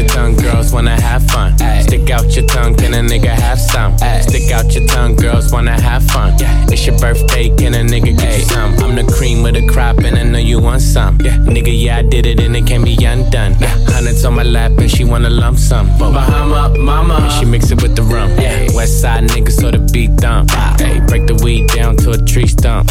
Your 0.01 0.09
tongue, 0.09 0.37
girls 0.37 0.73
wanna 0.73 0.99
have 1.01 1.23
fun. 1.31 1.57
Stick 1.83 2.11
out 2.11 2.35
your 2.35 2.47
tongue, 2.47 2.75
can 2.75 2.95
a 2.95 2.99
nigga 2.99 3.29
have 3.29 3.59
some? 3.59 3.97
Stick 4.23 4.51
out 4.51 4.73
your 4.75 4.87
tongue, 4.87 5.15
girls 5.17 5.53
wanna 5.53 5.81
have 5.81 6.05
fun. 6.11 6.35
It's 6.73 6.87
your 6.87 6.99
birthday, 6.99 7.55
can 7.57 7.75
a 7.75 7.79
nigga 7.79 8.17
get 8.19 8.39
you 8.39 8.45
some? 8.45 8.73
I'm 8.79 8.95
the 8.97 9.05
cream 9.13 9.45
of 9.45 9.55
the 9.55 9.67
crop, 9.69 9.99
and 9.99 10.17
I 10.17 10.23
know 10.23 10.39
you 10.39 10.61
want 10.61 10.81
some. 10.81 11.19
Yeah. 11.21 11.37
Nigga, 11.37 11.73
yeah, 11.73 11.99
I 11.99 12.03
did 12.03 12.27
it, 12.27 12.41
and 12.41 12.57
it 12.57 12.67
can't 12.67 12.85
be 12.85 12.97
undone. 13.05 13.55
Hundreds 13.89 14.25
on 14.25 14.35
my 14.35 14.43
lap, 14.43 14.73
and 14.79 14.91
she 14.91 15.05
wanna 15.05 15.31
lump 15.31 15.59
sum. 15.59 15.87
Bahama, 15.99 16.77
mama, 16.79 17.15
and 17.15 17.33
she 17.33 17.45
mix 17.45 17.71
it 17.71 17.83
with 17.83 17.97
the 17.97 18.03
rum. 18.03 18.31
West 18.75 19.01
side 19.01 19.25
niggas, 19.25 19.61
so 19.61 19.71
the 19.71 19.79
beat 19.93 20.17
dump. 20.17 20.51
Hey, 20.51 21.01
ah. 21.01 21.07
break 21.07 21.27
the 21.27 21.35
weed 21.45 21.69
down 21.69 21.97
to 21.99 22.11
a 22.13 22.19
tree 22.19 22.47
stump. 22.47 22.91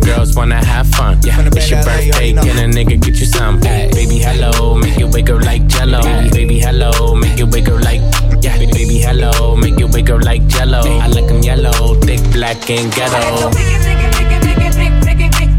girls 0.00 0.34
wanna 0.34 0.64
have 0.64 0.86
fun. 0.88 1.18
It's 1.22 1.70
your 1.70 1.82
birthday, 1.84 2.32
can 2.32 2.58
a 2.58 2.72
nigga 2.72 3.00
get 3.00 3.16
you 3.20 3.26
some? 3.26 3.60
Baby, 3.60 4.18
hello, 4.18 4.76
make 4.76 4.98
it 4.98 5.04
wiggle 5.04 5.40
like 5.40 5.66
jello. 5.66 6.02
Baby, 6.30 6.58
hello, 6.60 7.14
make 7.14 7.38
it 7.38 7.44
wiggle 7.44 7.78
like 7.80 8.00
yeah. 8.42 8.58
Baby, 8.58 8.98
hello, 8.98 9.56
make 9.56 9.78
it 9.78 9.90
wiggle 9.90 10.20
like 10.20 10.46
jello. 10.46 10.80
I 10.80 11.06
like 11.08 11.30
'em 11.30 11.42
yellow, 11.42 11.94
thick, 12.00 12.22
black, 12.32 12.70
and 12.70 12.92
ghetto. 12.94 13.50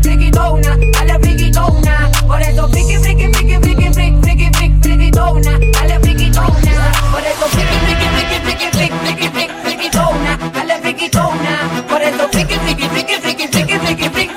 friquitona, 0.01 0.77
dale 0.91 1.19
friquitona. 1.19 2.09
Por 2.27 2.41
eso 2.41 2.67
friqui, 2.69 2.97
friqui, 2.97 3.27
friqui, 3.33 3.57
friqui, 3.61 3.89
friqui, 3.93 4.21
friqui, 4.21 4.49
friqui, 4.53 4.75
friquitona, 4.81 5.57
dale 5.73 5.99
friquitona. 5.99 6.73
Por 7.11 7.23
eso 7.23 7.47
friqui, 7.53 7.77
friqui, 7.83 8.05
friqui, 8.15 8.37
friqui, 8.45 8.67
friqui, 8.71 8.97
friqui, 9.03 9.27
friqui, 9.29 9.55
friquitona, 9.63 10.37
dale 10.53 10.75
friquitona. 10.81 11.53
Por 11.89 12.01
eso 12.01 12.27
friqui, 12.31 12.55
friqui, 12.63 12.87
friqui, 12.89 13.15
friqui, 13.21 13.47
friqui, 13.47 13.64
friqui, 13.95 14.09
friquitona. 14.09 14.34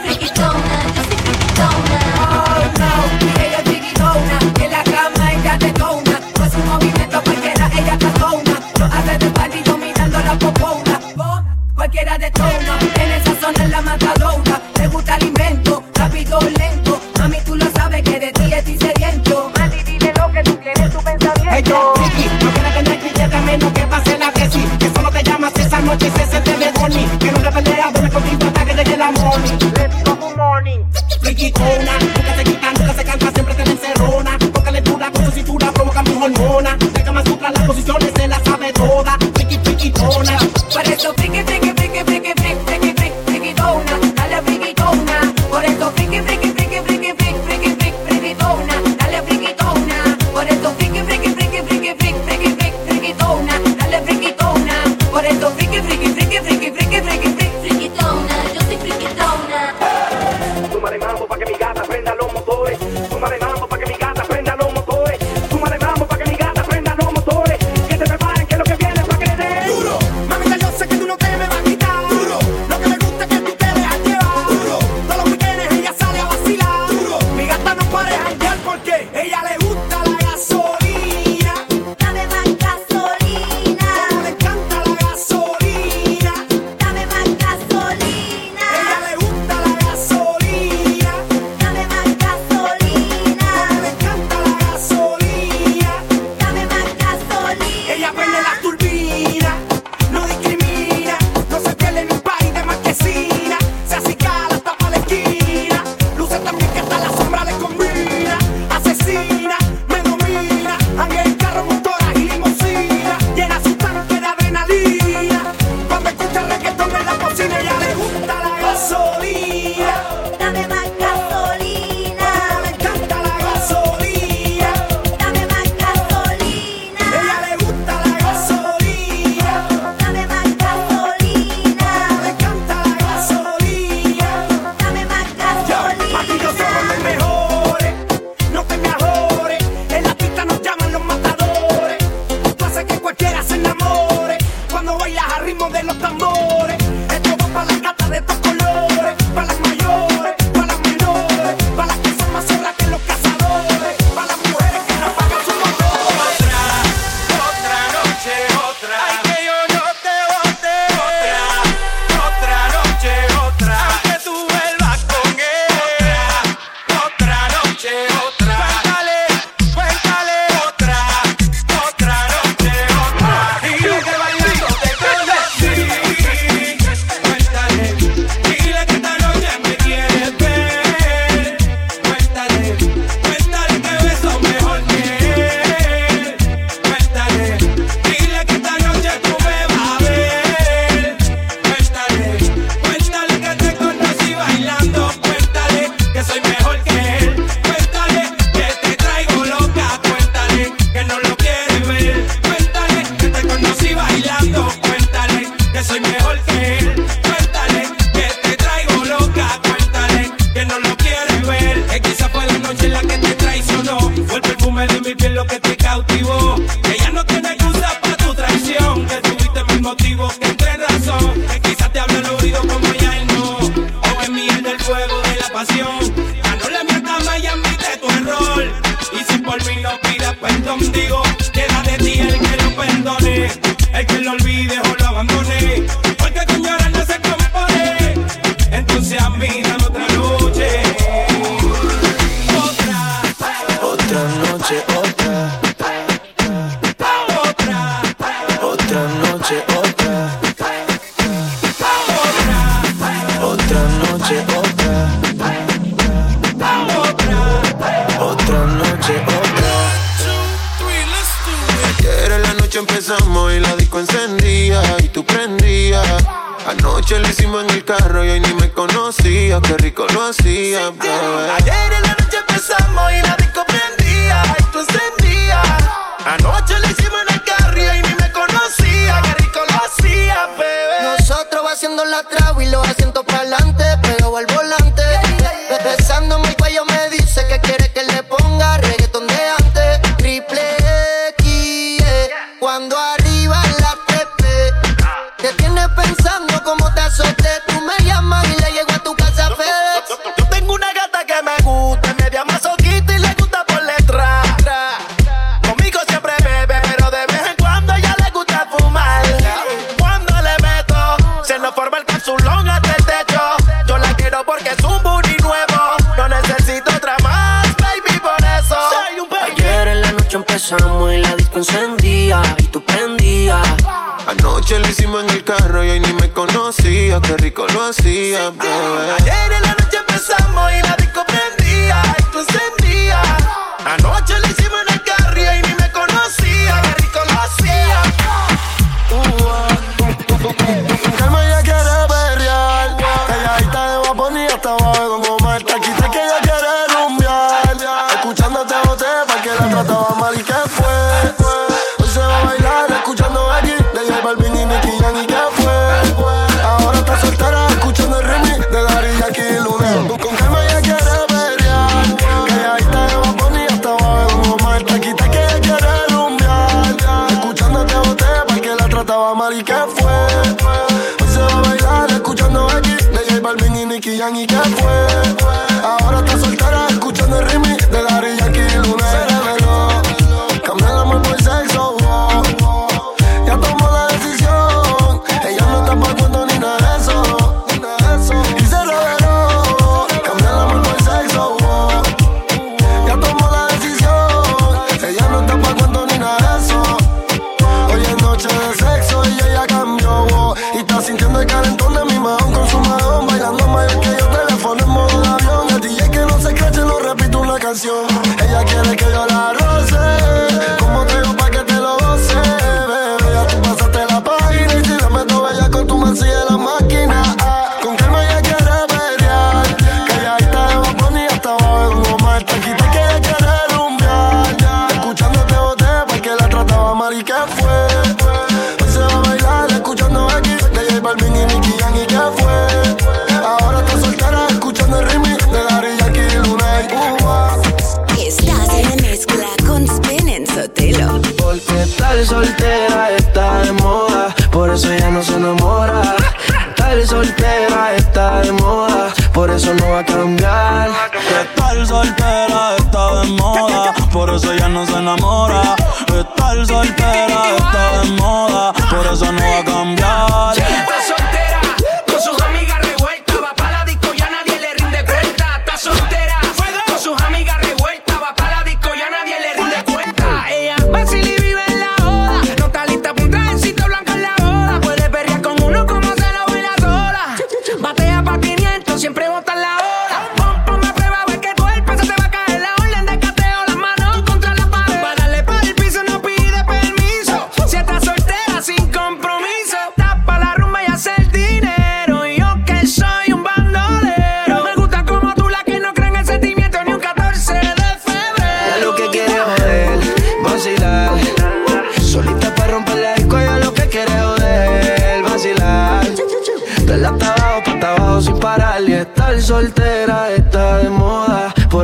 Ricky 31.58 31.78
Cona, 31.78 31.97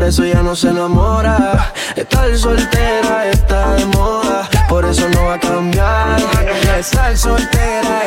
eso 0.06 0.24
ya 0.24 0.42
no 0.42 0.54
se 0.54 0.68
enamora. 0.68 1.72
Estar 1.96 2.36
soltera 2.36 3.30
está 3.30 3.74
de 3.74 3.86
moda, 3.86 4.48
por 4.68 4.84
eso 4.84 5.08
no 5.08 5.24
va 5.24 5.34
a 5.34 5.40
cambiar. 5.40 6.16
Estar 6.78 7.16
soltera 7.16 8.03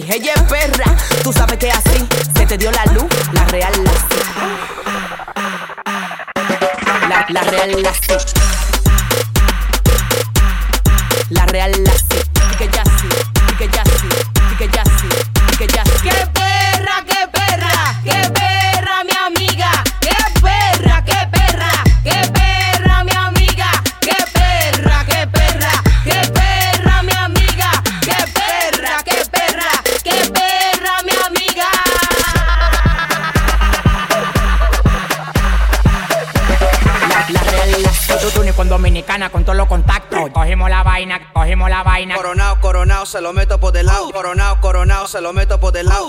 solo 0.00 0.14
el 0.14 0.37
se 45.08 45.20
lo 45.20 45.32
meto 45.32 45.58
por 45.58 45.72
del 45.72 45.86
lado. 45.86 46.08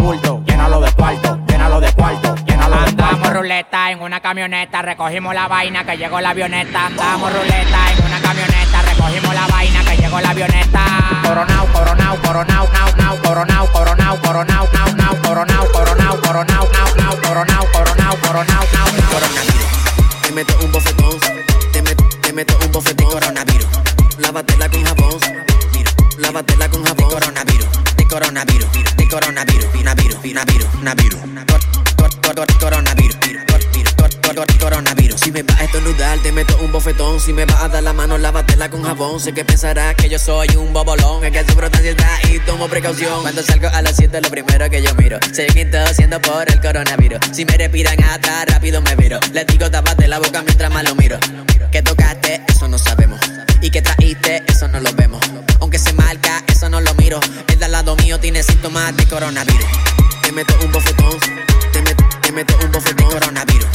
llénalo 0.01 0.81
de 0.81 0.91
cuarto, 0.93 1.37
llénalo 1.47 1.79
de 1.79 1.91
cuarto, 1.93 2.35
llénalo 2.45 2.75
de 2.75 2.95
cuarto. 2.95 3.03
Andamos 3.03 3.33
ruleta 3.33 3.91
en 3.91 4.01
una 4.01 4.19
camioneta, 4.19 4.81
recogimos 4.81 5.33
la 5.35 5.47
vaina 5.47 5.83
que 5.83 5.97
llegó 5.97 6.19
la 6.19 6.29
avioneta. 6.31 6.87
Andamos 6.87 7.31
ruleta 7.31 7.91
en 7.97 8.05
una 8.05 8.19
camioneta, 8.21 8.81
recogimos 8.81 9.33
la 9.35 9.47
vaina 9.47 9.83
que 9.83 9.97
llegó 9.97 10.19
la 10.19 10.29
avioneta. 10.31 10.81
Coronao, 11.23 11.67
coronao, 11.67 12.17
coronao, 12.21 12.69
nao, 12.73 12.95
nao, 12.97 13.17
coronao, 13.21 13.67
coronao, 13.71 14.17
coronao, 14.21 14.69
nao, 14.73 14.95
nao, 14.95 15.21
coronao, 15.21 15.71
coronao, 15.71 16.21
coronao, 16.21 16.69
nao, 16.73 16.95
nao, 16.97 17.21
coronao, 17.21 17.65
coronao, 17.71 18.17
coronao, 18.21 18.63
nao, 18.73 18.91
nao. 18.97 19.11
Coronavirus, 19.11 20.21
te 20.23 20.31
meto 20.31 20.57
un 20.63 20.71
bofetón, 20.71 21.19
te, 21.71 21.83
met- 21.83 22.21
te 22.21 22.33
meto 22.33 22.57
un 22.65 22.71
bofetón. 22.71 23.07
Coronavirus, 23.11 23.67
lávatela 24.17 24.69
con 24.69 24.83
jabón, 24.83 25.19
mira, 25.73 25.91
lávatela 26.17 26.69
con 26.69 26.83
jabón. 26.85 27.09
Coronavirus, 27.09 27.67
de 27.97 28.07
coronavirus, 28.07 28.71
de 28.97 29.07
coronavirus, 29.07 29.70
Naviru, 30.29 30.67
Naviru, 30.83 31.17
Naviru, 31.33 32.53
Coronavirus 32.59 33.50
coronavirus. 34.59 35.19
Si 35.19 35.31
me 35.31 35.43
vas 35.43 35.59
a 35.59 35.63
estornudar, 35.65 36.19
te 36.19 36.31
meto 36.31 36.57
un 36.61 36.71
bofetón. 36.71 37.19
Si 37.19 37.33
me 37.33 37.45
vas 37.45 37.61
a 37.63 37.69
dar 37.69 37.83
la 37.83 37.93
mano, 37.93 38.17
lávatela 38.17 38.69
con 38.69 38.83
jabón. 38.83 39.19
Sé 39.19 39.33
que 39.33 39.43
pensarás 39.45 39.95
que 39.95 40.09
yo 40.09 40.19
soy 40.19 40.47
un 40.55 40.73
bobolón. 40.73 41.23
Es 41.25 41.31
que 41.31 41.39
sufro 41.45 41.69
de 41.69 41.77
ansiedad 41.77 42.17
y 42.31 42.39
tomo 42.39 42.67
precaución. 42.67 43.21
Cuando 43.21 43.43
salgo 43.43 43.67
a 43.69 43.81
las 43.81 43.95
7, 43.95 44.21
lo 44.21 44.29
primero 44.29 44.69
que 44.69 44.81
yo 44.81 44.93
miro. 44.95 45.19
Sé 45.31 45.47
que 45.47 45.69
haciendo 45.77 46.21
por 46.21 46.49
el 46.51 46.59
coronavirus. 46.61 47.19
Si 47.31 47.45
me 47.45 47.57
respiran 47.57 48.01
atrás, 48.03 48.45
rápido 48.47 48.81
me 48.81 48.95
viro. 48.95 49.19
Le 49.33 49.45
digo, 49.45 49.69
tapate 49.69 50.07
la 50.07 50.19
boca 50.19 50.41
mientras 50.43 50.71
más 50.71 50.83
lo 50.83 50.95
miro. 50.95 51.17
Que 51.71 51.81
tocaste, 51.81 52.41
eso 52.47 52.67
no 52.67 52.77
sabemos. 52.77 53.19
Y 53.61 53.69
que 53.69 53.81
traíste, 53.81 54.43
eso 54.47 54.67
no 54.67 54.79
lo 54.79 54.91
vemos. 54.93 55.21
Aunque 55.59 55.77
se 55.79 55.93
marca, 55.93 56.43
eso 56.47 56.69
no 56.69 56.81
lo 56.81 56.93
miro. 56.95 57.19
El 57.47 57.59
de 57.59 57.65
al 57.65 57.71
lado 57.71 57.95
mío 57.97 58.19
tiene 58.19 58.41
síntomas 58.43 58.95
de 58.97 59.05
coronavirus. 59.07 59.65
Te 60.23 60.31
meto 60.31 60.53
un 60.63 60.71
bofetón, 60.71 61.19
te, 61.71 61.81
met- 61.83 62.19
te 62.21 62.31
meto 62.31 62.57
un 62.63 62.71
bofetón. 62.71 63.09
Coronavirus, 63.09 63.67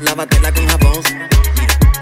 lávatela 0.00 0.52
con 0.52 0.66
jabón. 0.68 1.02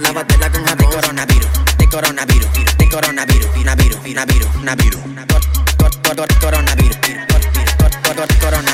Lávatela 0.01 0.51
con 0.51 0.65
jabón. 0.65 0.79
De 0.79 0.97
coronavirus, 0.97 1.51
de 1.79 1.89
coronavirus, 1.89 2.53
de 2.79 2.89
coronavirus, 2.89 3.51
coronavirus, 3.55 3.99
coronavirus, 4.03 5.01
coronavirus, 6.41 6.97
coronavirus, 8.11 8.39
coronavirus. 8.41 8.72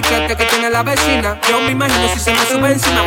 Que 0.00 0.44
tiene 0.44 0.70
la 0.70 0.82
vecina. 0.82 1.38
Yo 1.48 1.60
me 1.60 1.72
imagino 1.72 2.08
si 2.08 2.20
se 2.20 2.32
me 2.32 2.44
sube 2.46 2.72
encima. 2.72 3.02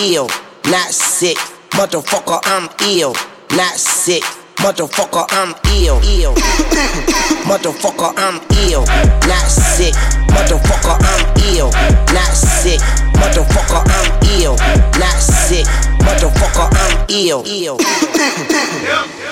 Ill, 0.00 0.28
not 0.66 0.92
sick. 0.92 1.36
Motherfucker, 1.70 2.40
I'm 2.44 2.68
ill, 2.88 3.14
not 3.56 3.74
sick. 3.76 4.22
Motherfucker, 4.56 5.24
I'm 5.30 5.54
ill, 5.78 6.00
ill. 6.02 6.34
Motherfucker, 7.46 8.12
I'm 8.16 8.40
ill, 8.68 8.84
not 9.28 9.46
sick. 9.48 9.94
Motherfucker, 10.34 10.98
I'm 11.00 11.24
ill, 11.54 11.70
not 12.12 12.32
sick. 12.34 12.80
Motherfucker, 13.14 13.82
I'm 13.86 14.40
ill, 14.40 14.56
not 14.98 15.18
sick. 15.20 15.66
Motherfucker, 16.00 16.68
I'm 16.72 17.06
ill, 17.08 17.44
ill. 17.46 17.78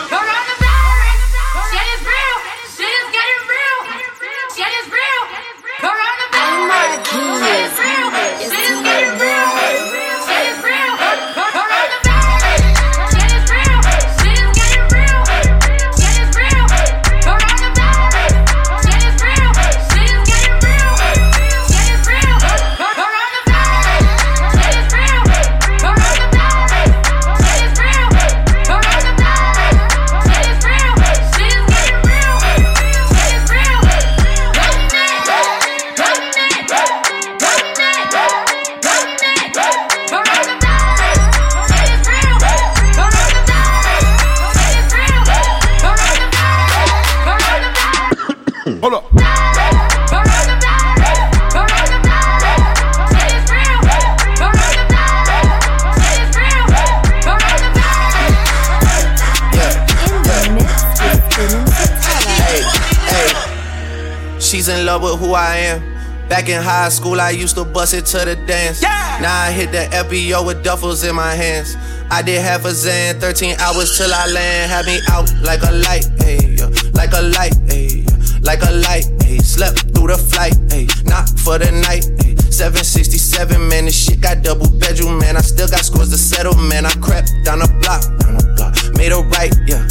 Back 66.46 66.54
in 66.54 66.62
high 66.62 66.88
school, 66.90 67.20
I 67.20 67.30
used 67.30 67.56
to 67.56 67.64
bust 67.64 67.92
it 67.92 68.06
to 68.14 68.18
the 68.18 68.36
dance. 68.46 68.80
Now 68.80 69.34
I 69.34 69.50
hit 69.50 69.72
the 69.72 69.90
FBO 69.90 70.46
with 70.46 70.62
duffels 70.62 71.02
in 71.02 71.16
my 71.16 71.34
hands. 71.34 71.74
I 72.08 72.22
did 72.22 72.40
half 72.40 72.64
a 72.64 72.70
Zan, 72.70 73.18
13 73.18 73.58
hours 73.58 73.98
till 73.98 74.14
I 74.14 74.30
land. 74.30 74.70
Had 74.70 74.86
me 74.86 75.00
out 75.10 75.26
like 75.42 75.62
a 75.62 75.72
light, 75.74 76.06
ayy, 76.22 76.54
yeah. 76.54 76.70
like 76.94 77.10
a 77.18 77.22
light, 77.34 77.50
ayy, 77.74 78.06
yeah. 78.06 78.38
like 78.46 78.62
a 78.62 78.70
light, 78.78 79.10
ayy. 79.26 79.42
Slept 79.42 79.90
through 79.90 80.06
the 80.06 80.18
flight, 80.18 80.54
ayy, 80.70 80.86
not 81.10 81.26
for 81.42 81.58
the 81.58 81.66
night, 81.82 82.06
ayy. 82.22 82.38
767, 82.54 83.66
man, 83.66 83.86
this 83.86 83.98
shit 83.98 84.20
got 84.20 84.44
double 84.44 84.70
bedroom, 84.78 85.18
man. 85.18 85.36
I 85.36 85.40
still 85.40 85.66
got 85.66 85.82
scores 85.82 86.10
to 86.10 86.16
settle, 86.16 86.54
man. 86.54 86.86
I 86.86 86.94
crept 87.02 87.32
down 87.42 87.58
the 87.58 87.66
block, 87.82 88.06
down 88.22 88.38
the 88.38 88.46
block, 88.54 88.78
made 88.94 89.10
a 89.10 89.18
right, 89.34 89.50
yeah. 89.66 89.82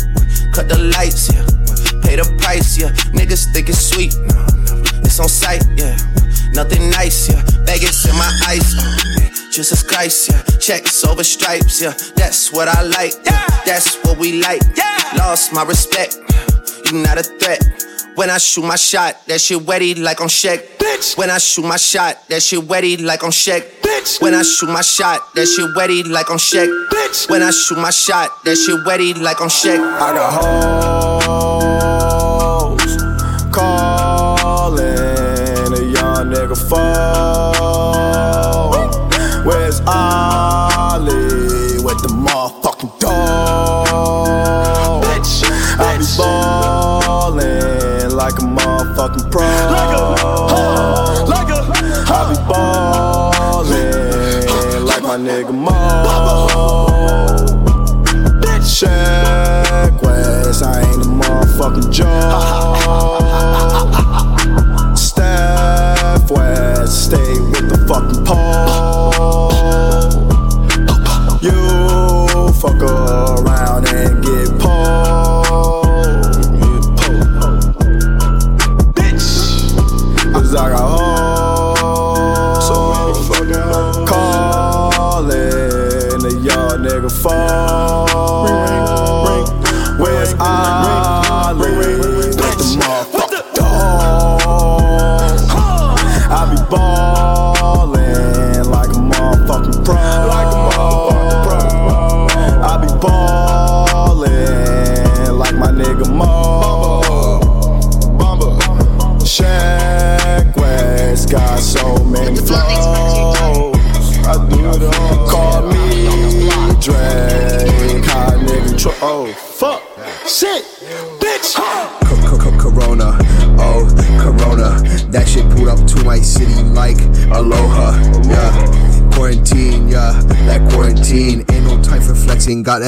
Cut 0.56 0.72
the 0.72 0.80
lights, 0.95 1.28
yeah. 1.36 1.43
Pay 1.99 2.16
the 2.16 2.24
price, 2.39 2.80
yeah. 2.80 2.95
Niggas 3.12 3.51
think 3.51 3.68
it's 3.68 3.91
sweet, 3.91 4.16
no, 4.32 4.39
never. 4.64 5.03
It's 5.03 5.20
on 5.20 5.28
sight, 5.28 5.60
yeah. 5.76 5.99
Nothing 6.56 6.89
nice, 6.89 7.30
yeah. 7.30 7.41
Baguettes 7.68 8.10
in 8.10 8.16
my 8.16 8.32
ice, 8.47 8.74
oh 8.80 9.20
man. 9.20 9.32
Jesus 9.51 9.84
Christ, 9.84 10.30
yeah. 10.30 10.41
Checks 10.58 11.03
over 11.03 11.24
stripes, 11.24 11.82
yeah. 11.82 11.93
That's 12.16 12.53
what 12.53 12.70
I 12.70 12.82
like, 12.84 13.14
yeah. 13.26 13.45
That's 13.66 13.97
what 14.03 14.18
we 14.18 14.41
like. 14.41 14.62
Yeah. 14.76 15.18
Lost 15.18 15.51
my 15.51 15.64
respect, 15.64 16.18
you 16.86 17.03
not 17.03 17.18
a 17.18 17.24
threat. 17.24 17.62
When 18.16 18.30
I 18.30 18.38
shoot 18.38 18.64
my 18.64 18.78
shot, 18.78 19.28
that 19.28 19.41
shit 19.41 19.60
wetty 19.60 20.01
like 20.01 20.22
on 20.22 20.30
Shaq. 20.30 20.64
Bitch. 20.78 21.18
When 21.18 21.30
I 21.30 21.39
shoot 21.39 21.66
my 21.66 21.76
shot, 21.76 22.26
that 22.30 22.41
shit 22.41 22.62
wetty 22.62 23.03
like 23.03 23.26
on 23.26 23.32
Shaq. 23.32 23.62
Bitch. 23.82 24.22
When 24.22 24.34
I 24.34 24.41
shoot 24.41 24.70
my 24.70 24.82
shot, 24.82 25.36
that 25.36 25.47
shit 25.47 25.76
wetty 25.76 26.08
like 26.08 26.32
on 26.32 26.38
Shaq. 26.38 26.70
Bitch. 26.88 27.30
When 27.30 27.43
I 27.43 27.51
shoot 27.51 27.78
my 27.78 27.91
shot, 27.91 28.45
that 28.45 28.56
shit 28.56 28.80
wetty 28.86 29.22
like 29.22 29.41
on 29.41 29.49
Shaq. 29.49 29.80
I 29.99 30.14
got 30.14 30.32
hoes 30.41 32.05
nigga 36.56 36.70
phone. 36.70 38.45
Where's 39.45 39.82
Ollie 39.82 41.80
with 41.84 42.01
the 42.01 42.10
motherfucking 42.10 42.99
dog? 42.99 43.86
Bitch, 45.03 45.43
I 45.80 45.97
be 45.97 46.06
ballin' 46.18 48.16
like 48.16 48.34
a 48.34 48.45
motherfucking 48.45 49.32
pro. 49.32 49.41
Like 49.41 49.97
a, 49.97 49.99
like 51.28 51.49
a, 51.49 51.60
I 52.08 52.30
be 52.30 52.38
ballin' 52.51 54.06
like 54.86 55.03
my 55.03 55.18
nigga 55.18 55.53
Mo. 55.53 55.74
Check 58.76 60.01
West, 60.01 60.64
I 60.64 60.82
ain't 60.82 61.01
a 61.01 61.08
motherfucking 61.08 61.91
joke. 61.97 63.25
Stay 66.96 67.39
with 67.52 67.68
the 67.70 67.78
fucking 67.89 68.24
pole. 68.24 69.52
You 71.41 72.54
fuck 72.54 72.82
around 72.82 73.05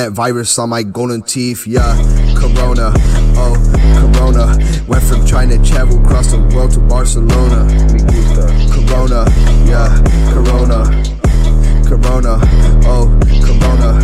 that 0.07 0.13
virus 0.13 0.57
on 0.57 0.69
my 0.69 0.83
golden 0.83 1.21
teeth, 1.21 1.67
yeah. 1.67 1.95
Corona, 2.35 2.93
oh 3.35 3.55
Corona, 3.99 4.55
went 4.87 5.03
from 5.03 5.25
trying 5.25 5.49
to 5.49 5.59
travel 5.69 6.01
across 6.01 6.31
the 6.31 6.39
world 6.55 6.71
to 6.71 6.79
Barcelona. 6.79 7.67
Corona, 8.71 9.25
yeah, 9.67 9.91
Corona, 10.31 10.87
Corona, 11.83 12.39
oh 12.87 13.07
Corona. 13.43 13.99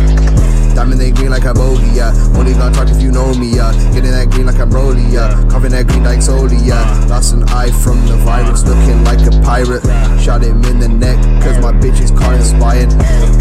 Diamond 0.74 1.00
they 1.00 1.12
green 1.12 1.30
like 1.30 1.44
yeah. 1.44 2.12
Only 2.36 2.52
gonna 2.52 2.74
talk 2.74 2.88
if 2.88 3.00
you 3.00 3.12
know 3.12 3.32
me, 3.34 3.56
yeah. 3.56 3.72
Getting 3.94 4.10
that 4.10 4.28
green 4.30 4.46
like 4.46 4.58
I'm 4.58 4.68
Broly, 4.70 5.10
yeah. 5.10 5.30
Coughing 5.48 5.70
that 5.70 5.86
green 5.86 6.02
like 6.02 6.20
Soli, 6.20 6.56
yeah. 6.56 6.82
Lost 7.08 7.32
an 7.32 7.44
eye 7.44 7.70
from 7.70 8.04
the 8.06 8.16
virus, 8.16 8.64
looking 8.64 9.04
like 9.04 9.20
a 9.22 9.30
pirate. 9.42 9.84
Shot 10.24 10.40
him 10.40 10.64
in 10.64 10.78
the 10.78 10.88
neck, 10.88 11.20
cause 11.44 11.60
my 11.60 11.70
bitch 11.70 12.00
is 12.00 12.10
car 12.10 12.32
inspired. 12.32 12.88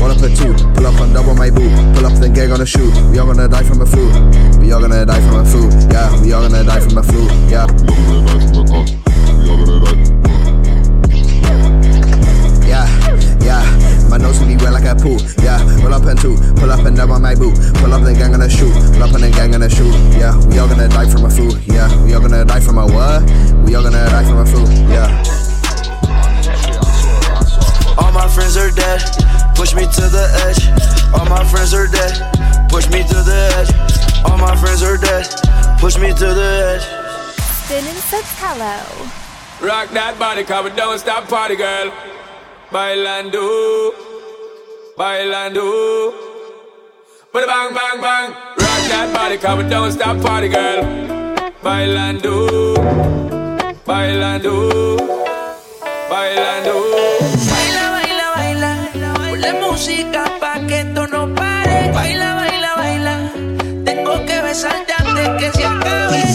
One 0.04 0.12
up 0.12 0.20
a 0.20 0.28
two, 0.28 0.52
pull 0.76 0.86
up 0.86 1.00
on 1.00 1.14
double 1.14 1.34
my 1.34 1.50
boot. 1.50 1.72
Pull 1.96 2.06
up 2.06 2.20
the 2.20 2.28
gag 2.28 2.52
on 2.52 2.60
the 2.60 2.66
shoot. 2.66 2.92
We 3.10 3.20
all 3.20 3.26
gonna 3.26 3.48
die 3.48 3.64
from 3.64 3.80
a 3.80 3.86
flu. 3.86 4.12
We 4.60 4.74
all 4.74 4.82
gonna 4.82 5.06
die 5.06 5.22
from 5.24 5.40
a 5.40 5.46
flu, 5.46 5.72
yeah. 5.88 6.12
We 6.20 6.34
all 6.34 6.42
gonna 6.44 6.62
die 6.66 6.82
from 6.82 6.98
a 6.98 7.04
flu, 7.04 7.24
yeah. 7.48 7.72
Yeah, 12.68 12.84
yeah. 13.40 13.64
My 14.10 14.18
nose 14.18 14.38
can 14.40 14.50
be 14.52 14.58
wet 14.60 14.74
like 14.74 14.84
a 14.84 14.94
pool. 14.94 15.24
Yeah, 15.40 15.64
roll 15.80 15.94
up 15.94 16.04
and 16.04 16.20
two, 16.20 16.36
pull 16.60 16.70
up 16.70 16.84
and 16.84 17.00
on 17.00 17.22
my 17.22 17.34
boot. 17.34 17.56
Pull 17.80 17.94
up 17.94 18.04
the 18.04 18.12
gang 18.12 18.32
gonna 18.32 18.50
shoot. 18.50 18.76
Pull 18.92 19.04
up 19.04 19.16
and 19.16 19.24
the 19.24 19.32
gang 19.32 19.52
gonna 19.52 19.70
shoot. 19.70 19.96
Yeah, 20.20 20.36
we 20.52 20.60
all 20.60 20.68
gonna 20.68 20.90
die 20.90 21.08
from 21.10 21.24
a 21.24 21.30
flu. 21.30 21.48
Yeah, 21.64 21.88
we 22.04 22.14
all 22.14 22.20
gonna 22.20 22.44
die 22.44 22.60
from 22.60 22.78
a 22.78 22.86
what? 22.86 23.53
Spin 37.74 37.88
and 37.88 37.98
says 38.06 38.30
hello. 38.38 38.78
Rock 39.68 39.90
that 39.98 40.20
body, 40.20 40.44
cover, 40.44 40.70
don't 40.70 41.00
stop 41.00 41.28
party, 41.28 41.56
girl. 41.56 41.92
Bailando, 42.70 43.92
bailando. 44.96 46.14
Put 47.32 47.44
a 47.44 47.48
bang, 47.48 47.74
bang, 47.74 48.00
bang. 48.00 48.30
Rock 48.30 48.82
that 48.94 49.10
body, 49.12 49.38
cover, 49.40 49.68
don't 49.68 49.92
stop 49.92 50.22
party, 50.22 50.50
girl. 50.50 50.84
Bailando, 51.64 52.36
bailando, 53.90 54.54
bailando. 56.12 56.76
Baila, 57.50 57.86
baila, 57.96 58.26
baila. 58.36 58.72
Ponle 59.18 59.52
música 59.66 60.24
pa' 60.40 60.60
que 60.68 60.82
esto 60.82 61.08
no 61.08 61.34
pare. 61.34 61.92
Baila, 61.92 62.36
baila, 62.36 62.72
baila. 62.76 63.16
Tengo 63.84 64.24
que 64.28 64.42
besarte 64.44 64.94
antes 64.94 65.28
que 65.40 65.52
se 65.58 65.66
acabe. 65.66 66.33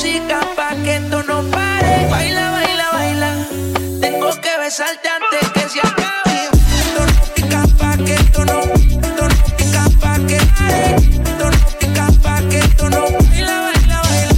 Música 0.00 0.40
pa' 0.56 0.74
que 0.82 0.96
esto 0.96 1.22
no 1.24 1.42
pare. 1.50 2.08
Baila, 2.08 2.50
baila, 2.52 2.86
baila. 2.92 3.30
Tengo 4.00 4.30
que 4.40 4.58
besarte 4.58 5.08
antes 5.08 5.50
que 5.52 5.68
se 5.68 5.80
acabe. 5.80 6.48
Pa' 7.78 7.96
que 7.98 8.14
esto 8.14 8.44
no. 8.46 8.60
Pa' 10.00 10.18
que 10.26 10.38
pare. 10.56 10.96
Pa' 12.22 12.40
que 12.48 12.58
esto 12.58 12.84
no. 12.88 13.02
Baila, 13.28 13.56
baila, 13.66 13.98
baila. 14.08 14.34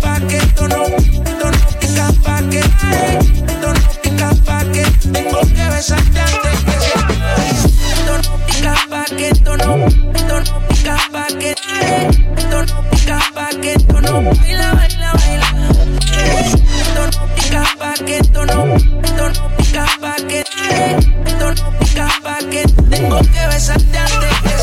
Pa' 0.00 0.18
que 0.28 0.36
esto 0.36 0.68
no. 0.68 0.82
Pa' 2.24 2.42
que 2.50 2.62
pare. 2.80 3.18
Que 4.02 4.10
que 9.16 9.30
no 9.56 9.80
pa' 11.12 11.26
que. 11.38 11.50
Esto 12.36 12.58
no 12.66 12.93
pica 13.04 13.20
pa' 13.34 13.50
que 13.60 13.74
esto 13.74 14.00
no. 14.00 14.22
Baila, 14.22 14.72
baila, 14.72 15.12
baila. 15.12 15.48
Esto 16.80 17.02
no 17.12 17.26
pica 17.34 17.62
pa' 17.78 17.92
que 18.04 18.16
esto 18.18 18.46
no. 18.46 18.76
Esto 18.76 19.28
no 19.28 19.56
pica 19.56 19.86
pa' 20.00 20.16
que. 20.26 20.44
Esto 21.26 21.54
no 21.54 21.78
pica 21.78 22.08
pa' 22.22 22.38
que 22.50 22.62
tengo 22.90 23.18
que 23.20 23.46
besarte 23.48 23.98
antes 23.98 24.40
que. 24.42 24.54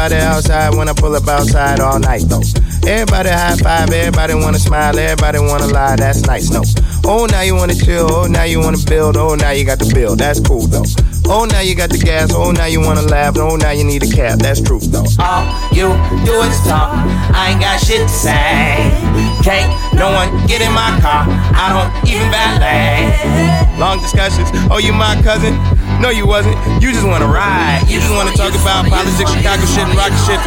Everybody 0.00 0.24
outside 0.24 0.74
when 0.74 0.88
I 0.88 0.94
pull 0.94 1.14
up 1.14 1.28
outside 1.28 1.78
all 1.80 1.98
night 1.98 2.22
though. 2.26 2.40
Everybody 2.88 3.28
high 3.28 3.56
five, 3.56 3.90
everybody 3.90 4.34
wanna 4.34 4.58
smile, 4.58 4.98
everybody 4.98 5.38
wanna 5.38 5.66
lie, 5.66 5.96
that's 5.96 6.22
nice, 6.26 6.50
no. 6.50 6.62
Oh, 7.04 7.26
now 7.26 7.42
you 7.42 7.54
wanna 7.54 7.74
chill, 7.74 8.10
oh, 8.10 8.26
now 8.26 8.44
you 8.44 8.60
wanna 8.60 8.78
build, 8.86 9.18
oh, 9.18 9.34
now 9.34 9.50
you 9.50 9.64
got 9.64 9.78
the 9.78 9.92
bill, 9.92 10.16
that's 10.16 10.40
cool 10.40 10.66
though. 10.66 10.84
Oh, 11.26 11.44
now 11.44 11.60
you 11.60 11.74
got 11.74 11.90
the 11.90 11.98
gas, 11.98 12.32
oh, 12.32 12.50
now 12.50 12.64
you 12.64 12.80
wanna 12.80 13.02
laugh, 13.02 13.36
oh, 13.36 13.56
now 13.56 13.72
you 13.72 13.84
need 13.84 14.02
a 14.02 14.08
cab, 14.08 14.38
that's 14.38 14.60
true 14.62 14.80
though. 14.80 15.04
All 15.18 15.44
you 15.70 15.92
do 16.24 16.34
is 16.48 16.56
talk. 16.64 16.96
I 17.36 17.52
ain't 17.52 17.60
got 17.60 17.78
shit 17.80 18.00
to 18.00 18.08
say. 18.08 18.88
Can't 19.44 19.68
no 19.94 20.12
one 20.12 20.46
get 20.46 20.62
in 20.62 20.72
my 20.72 20.96
car. 21.04 21.28
I 21.28 21.76
don't 21.76 21.92
even 22.08 22.30
valet. 22.32 23.78
Long 23.78 24.00
discussions, 24.00 24.48
oh, 24.70 24.78
you 24.78 24.92
my 24.92 25.20
cousin? 25.22 25.54
No, 26.00 26.08
you 26.08 26.26
wasn't. 26.26 26.56
You 26.82 26.92
just 26.92 27.06
wanna 27.06 27.26
ride. 27.26 27.84
You 27.86 28.00
just 28.00 28.10
wanna 28.10 28.32
talk 28.32 28.54
about 28.54 28.88
politics, 28.88 29.30
Chicago 29.32 29.64
shit, 29.66 29.84
and 29.84 29.94
rock 29.94 30.12
shit. 30.24 30.40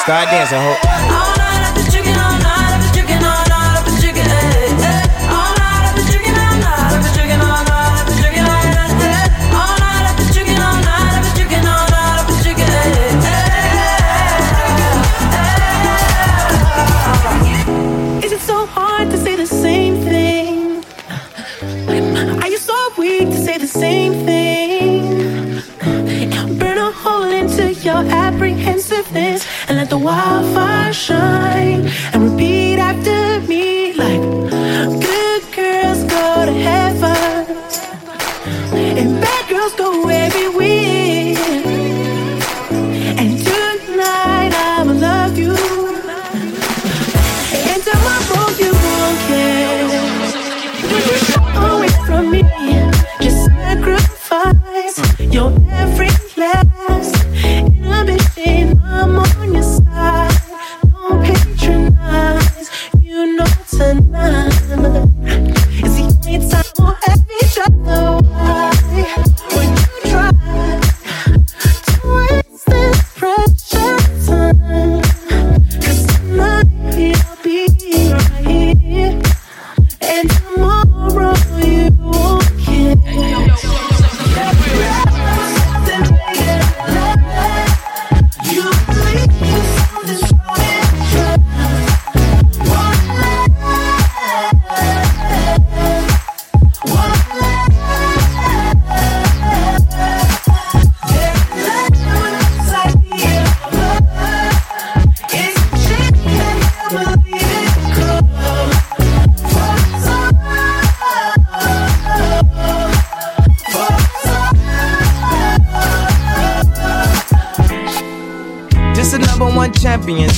Start 0.00 0.30
dancing, 0.30 0.58
ho. 0.58 1.29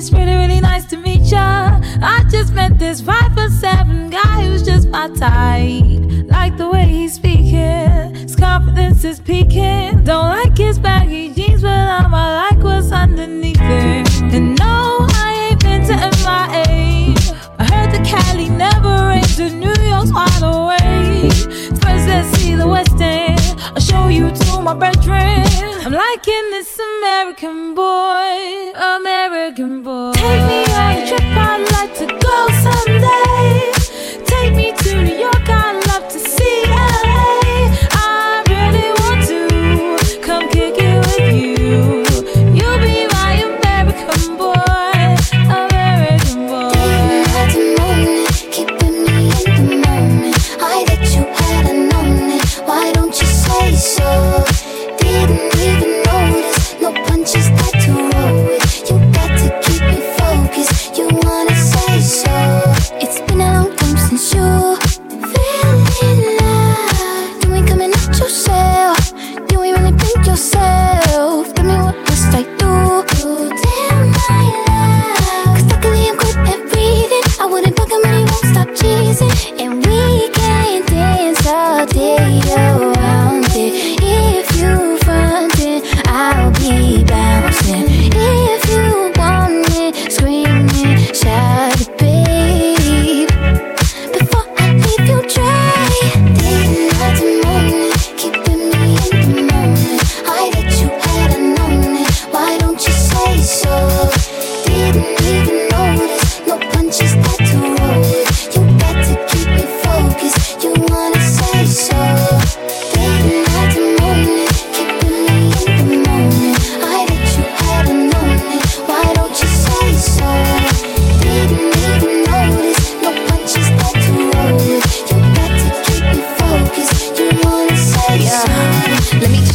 It's 0.00 0.12
really, 0.12 0.34
really 0.34 0.60
nice 0.60 0.86
to 0.86 0.96
meet 0.96 1.30
ya. 1.30 1.78
I 2.00 2.24
just 2.30 2.54
met 2.54 2.78
this 2.78 3.02
five 3.02 3.34
foot 3.34 3.50
seven 3.50 4.08
guy 4.08 4.44
who's 4.44 4.62
just 4.62 4.88
my 4.88 5.08
type. 5.08 5.84
Like 6.24 6.56
the 6.56 6.70
way 6.70 6.86
he's 6.86 7.12
speaking, 7.12 8.14
his 8.14 8.34
confidence 8.34 9.04
is 9.04 9.20
peaking. 9.20 10.04
Don't 10.04 10.30
like 10.38 10.56
his 10.56 10.78
baggy 10.78 11.34
jeans, 11.34 11.60
but 11.60 11.86
I'ma 11.98 12.48
like 12.48 12.62
what's 12.64 12.90
underneath 12.90 13.60
it. 13.60 14.34
And 14.34 14.58
no, 14.58 15.06
I 15.26 15.50
ain't 15.50 15.60
been 15.60 15.82
to 15.88 15.94
MIA. 15.94 17.14
I 17.58 17.64
heard 17.70 17.90
the 17.92 18.02
Cali 18.02 18.48
never 18.48 19.08
rains, 19.08 19.38
and 19.38 19.60
New 19.60 19.76
York's 19.86 20.12
wide 20.14 20.42
awake. 20.42 21.32
First, 21.82 22.06
let's 22.08 22.28
see 22.38 22.54
the 22.54 22.66
West 22.66 22.98
End. 22.98 23.39
You 24.10 24.28
to 24.28 24.60
my 24.60 24.74
bedroom. 24.74 25.46
I'm 25.86 25.92
liking 25.92 26.50
this 26.50 26.76
American 26.78 27.76
boy, 27.76 28.72
American 28.96 29.84
boy. 29.84 30.12
Take 30.14 30.46
me 30.50 30.64
on 30.72 30.96
a 30.96 31.08
trip, 31.08 31.22
I'd 31.22 31.62
like 31.72 31.94
to 31.98 32.06
go 32.06 32.48
someday. 32.60 33.59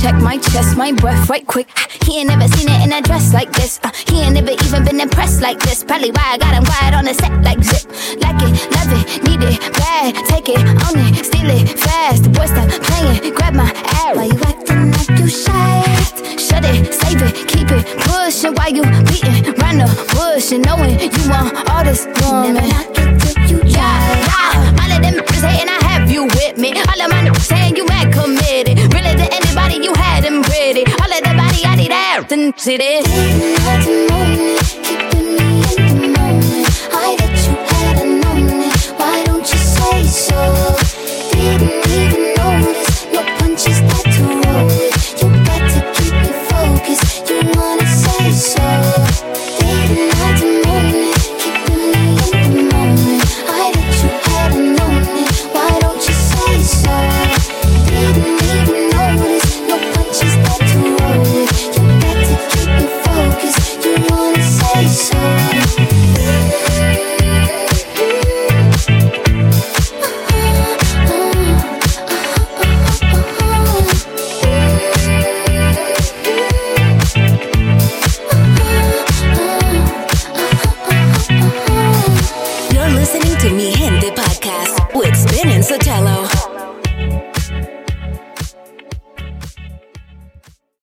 Check 0.05 0.21
my 0.21 0.37
chest, 0.37 0.77
my 0.77 0.91
breath 0.91 1.27
right 1.29 1.47
quick. 1.47 1.67
He 2.05 2.19
ain't 2.19 2.29
never 2.29 2.47
seen 2.55 2.69
it 2.69 2.79
in 2.85 2.93
a 2.93 3.01
dress 3.01 3.33
like 3.33 3.51
this. 3.53 3.79
Uh, 3.83 3.89
he 4.07 4.21
ain't 4.21 4.35
never 4.35 4.51
even 4.51 4.85
been 4.85 4.99
impressed 4.99 5.41
like 5.41 5.59
this. 5.59 5.83
Probably 5.83 6.11
why 6.11 6.25
I 6.33 6.37
got 6.37 6.53
him 6.53 6.63
quiet 6.63 6.93
on 6.93 7.05
the 7.05 7.13
set 7.15 7.33
like 7.41 7.61
zip. 7.63 7.89
Like 8.21 8.37
it, 8.45 8.53
love 8.75 8.91
it, 8.99 9.05
need 9.25 9.41
it, 9.41 9.57
bad. 9.73 10.13
Take 10.29 10.49
it, 10.49 10.61
own 10.85 10.97
it, 11.07 11.25
steal 11.25 11.49
it, 11.49 11.79
fast. 11.79 12.21
The 12.23 12.29
boy 12.29 12.45
stop 12.45 12.69
playing, 12.85 13.33
grab 13.33 13.55
my 13.55 13.71
ass. 14.05 14.15
Why 14.15 14.25
you 14.25 14.39
acting 14.45 14.91
like 14.93 15.09
you 15.19 15.27
shy? 15.27 15.81
Shut 16.37 16.63
it, 16.69 16.93
save 16.93 17.23
it, 17.25 17.33
keep 17.49 17.69
it 17.71 17.83
pushing 18.05 18.53
while 18.53 18.73
you 18.77 18.83
beating 19.09 19.57
round 19.57 19.81
the 19.81 19.89
bush 20.13 20.51
and 20.51 20.63
knowing 20.65 21.01
you 21.01 21.23
want 21.33 21.49
all 21.71 21.83
this 21.83 22.05
woman. 22.21 22.53
Never 22.53 22.67
knock 22.69 22.93
it 22.93 23.33
till 23.33 23.37
you 23.49 23.59
Yeah, 23.65 23.89
yeah. 24.29 24.81
All 24.81 24.91
of 24.93 25.01
them 25.01 25.13
niggas 25.17 25.45
hating, 25.49 25.69
I 25.69 25.79
have 25.89 26.11
you 26.11 26.25
with 26.25 26.57
me. 26.59 26.77
All 26.77 27.01
of 27.01 27.09
my 27.09 27.25
niggas 27.25 27.47
saying 27.49 27.75
you 27.75 27.87
mad 27.87 28.13
committed. 28.13 28.44
nothing. 32.25 32.53
See 32.57 32.77
that? 32.77 34.84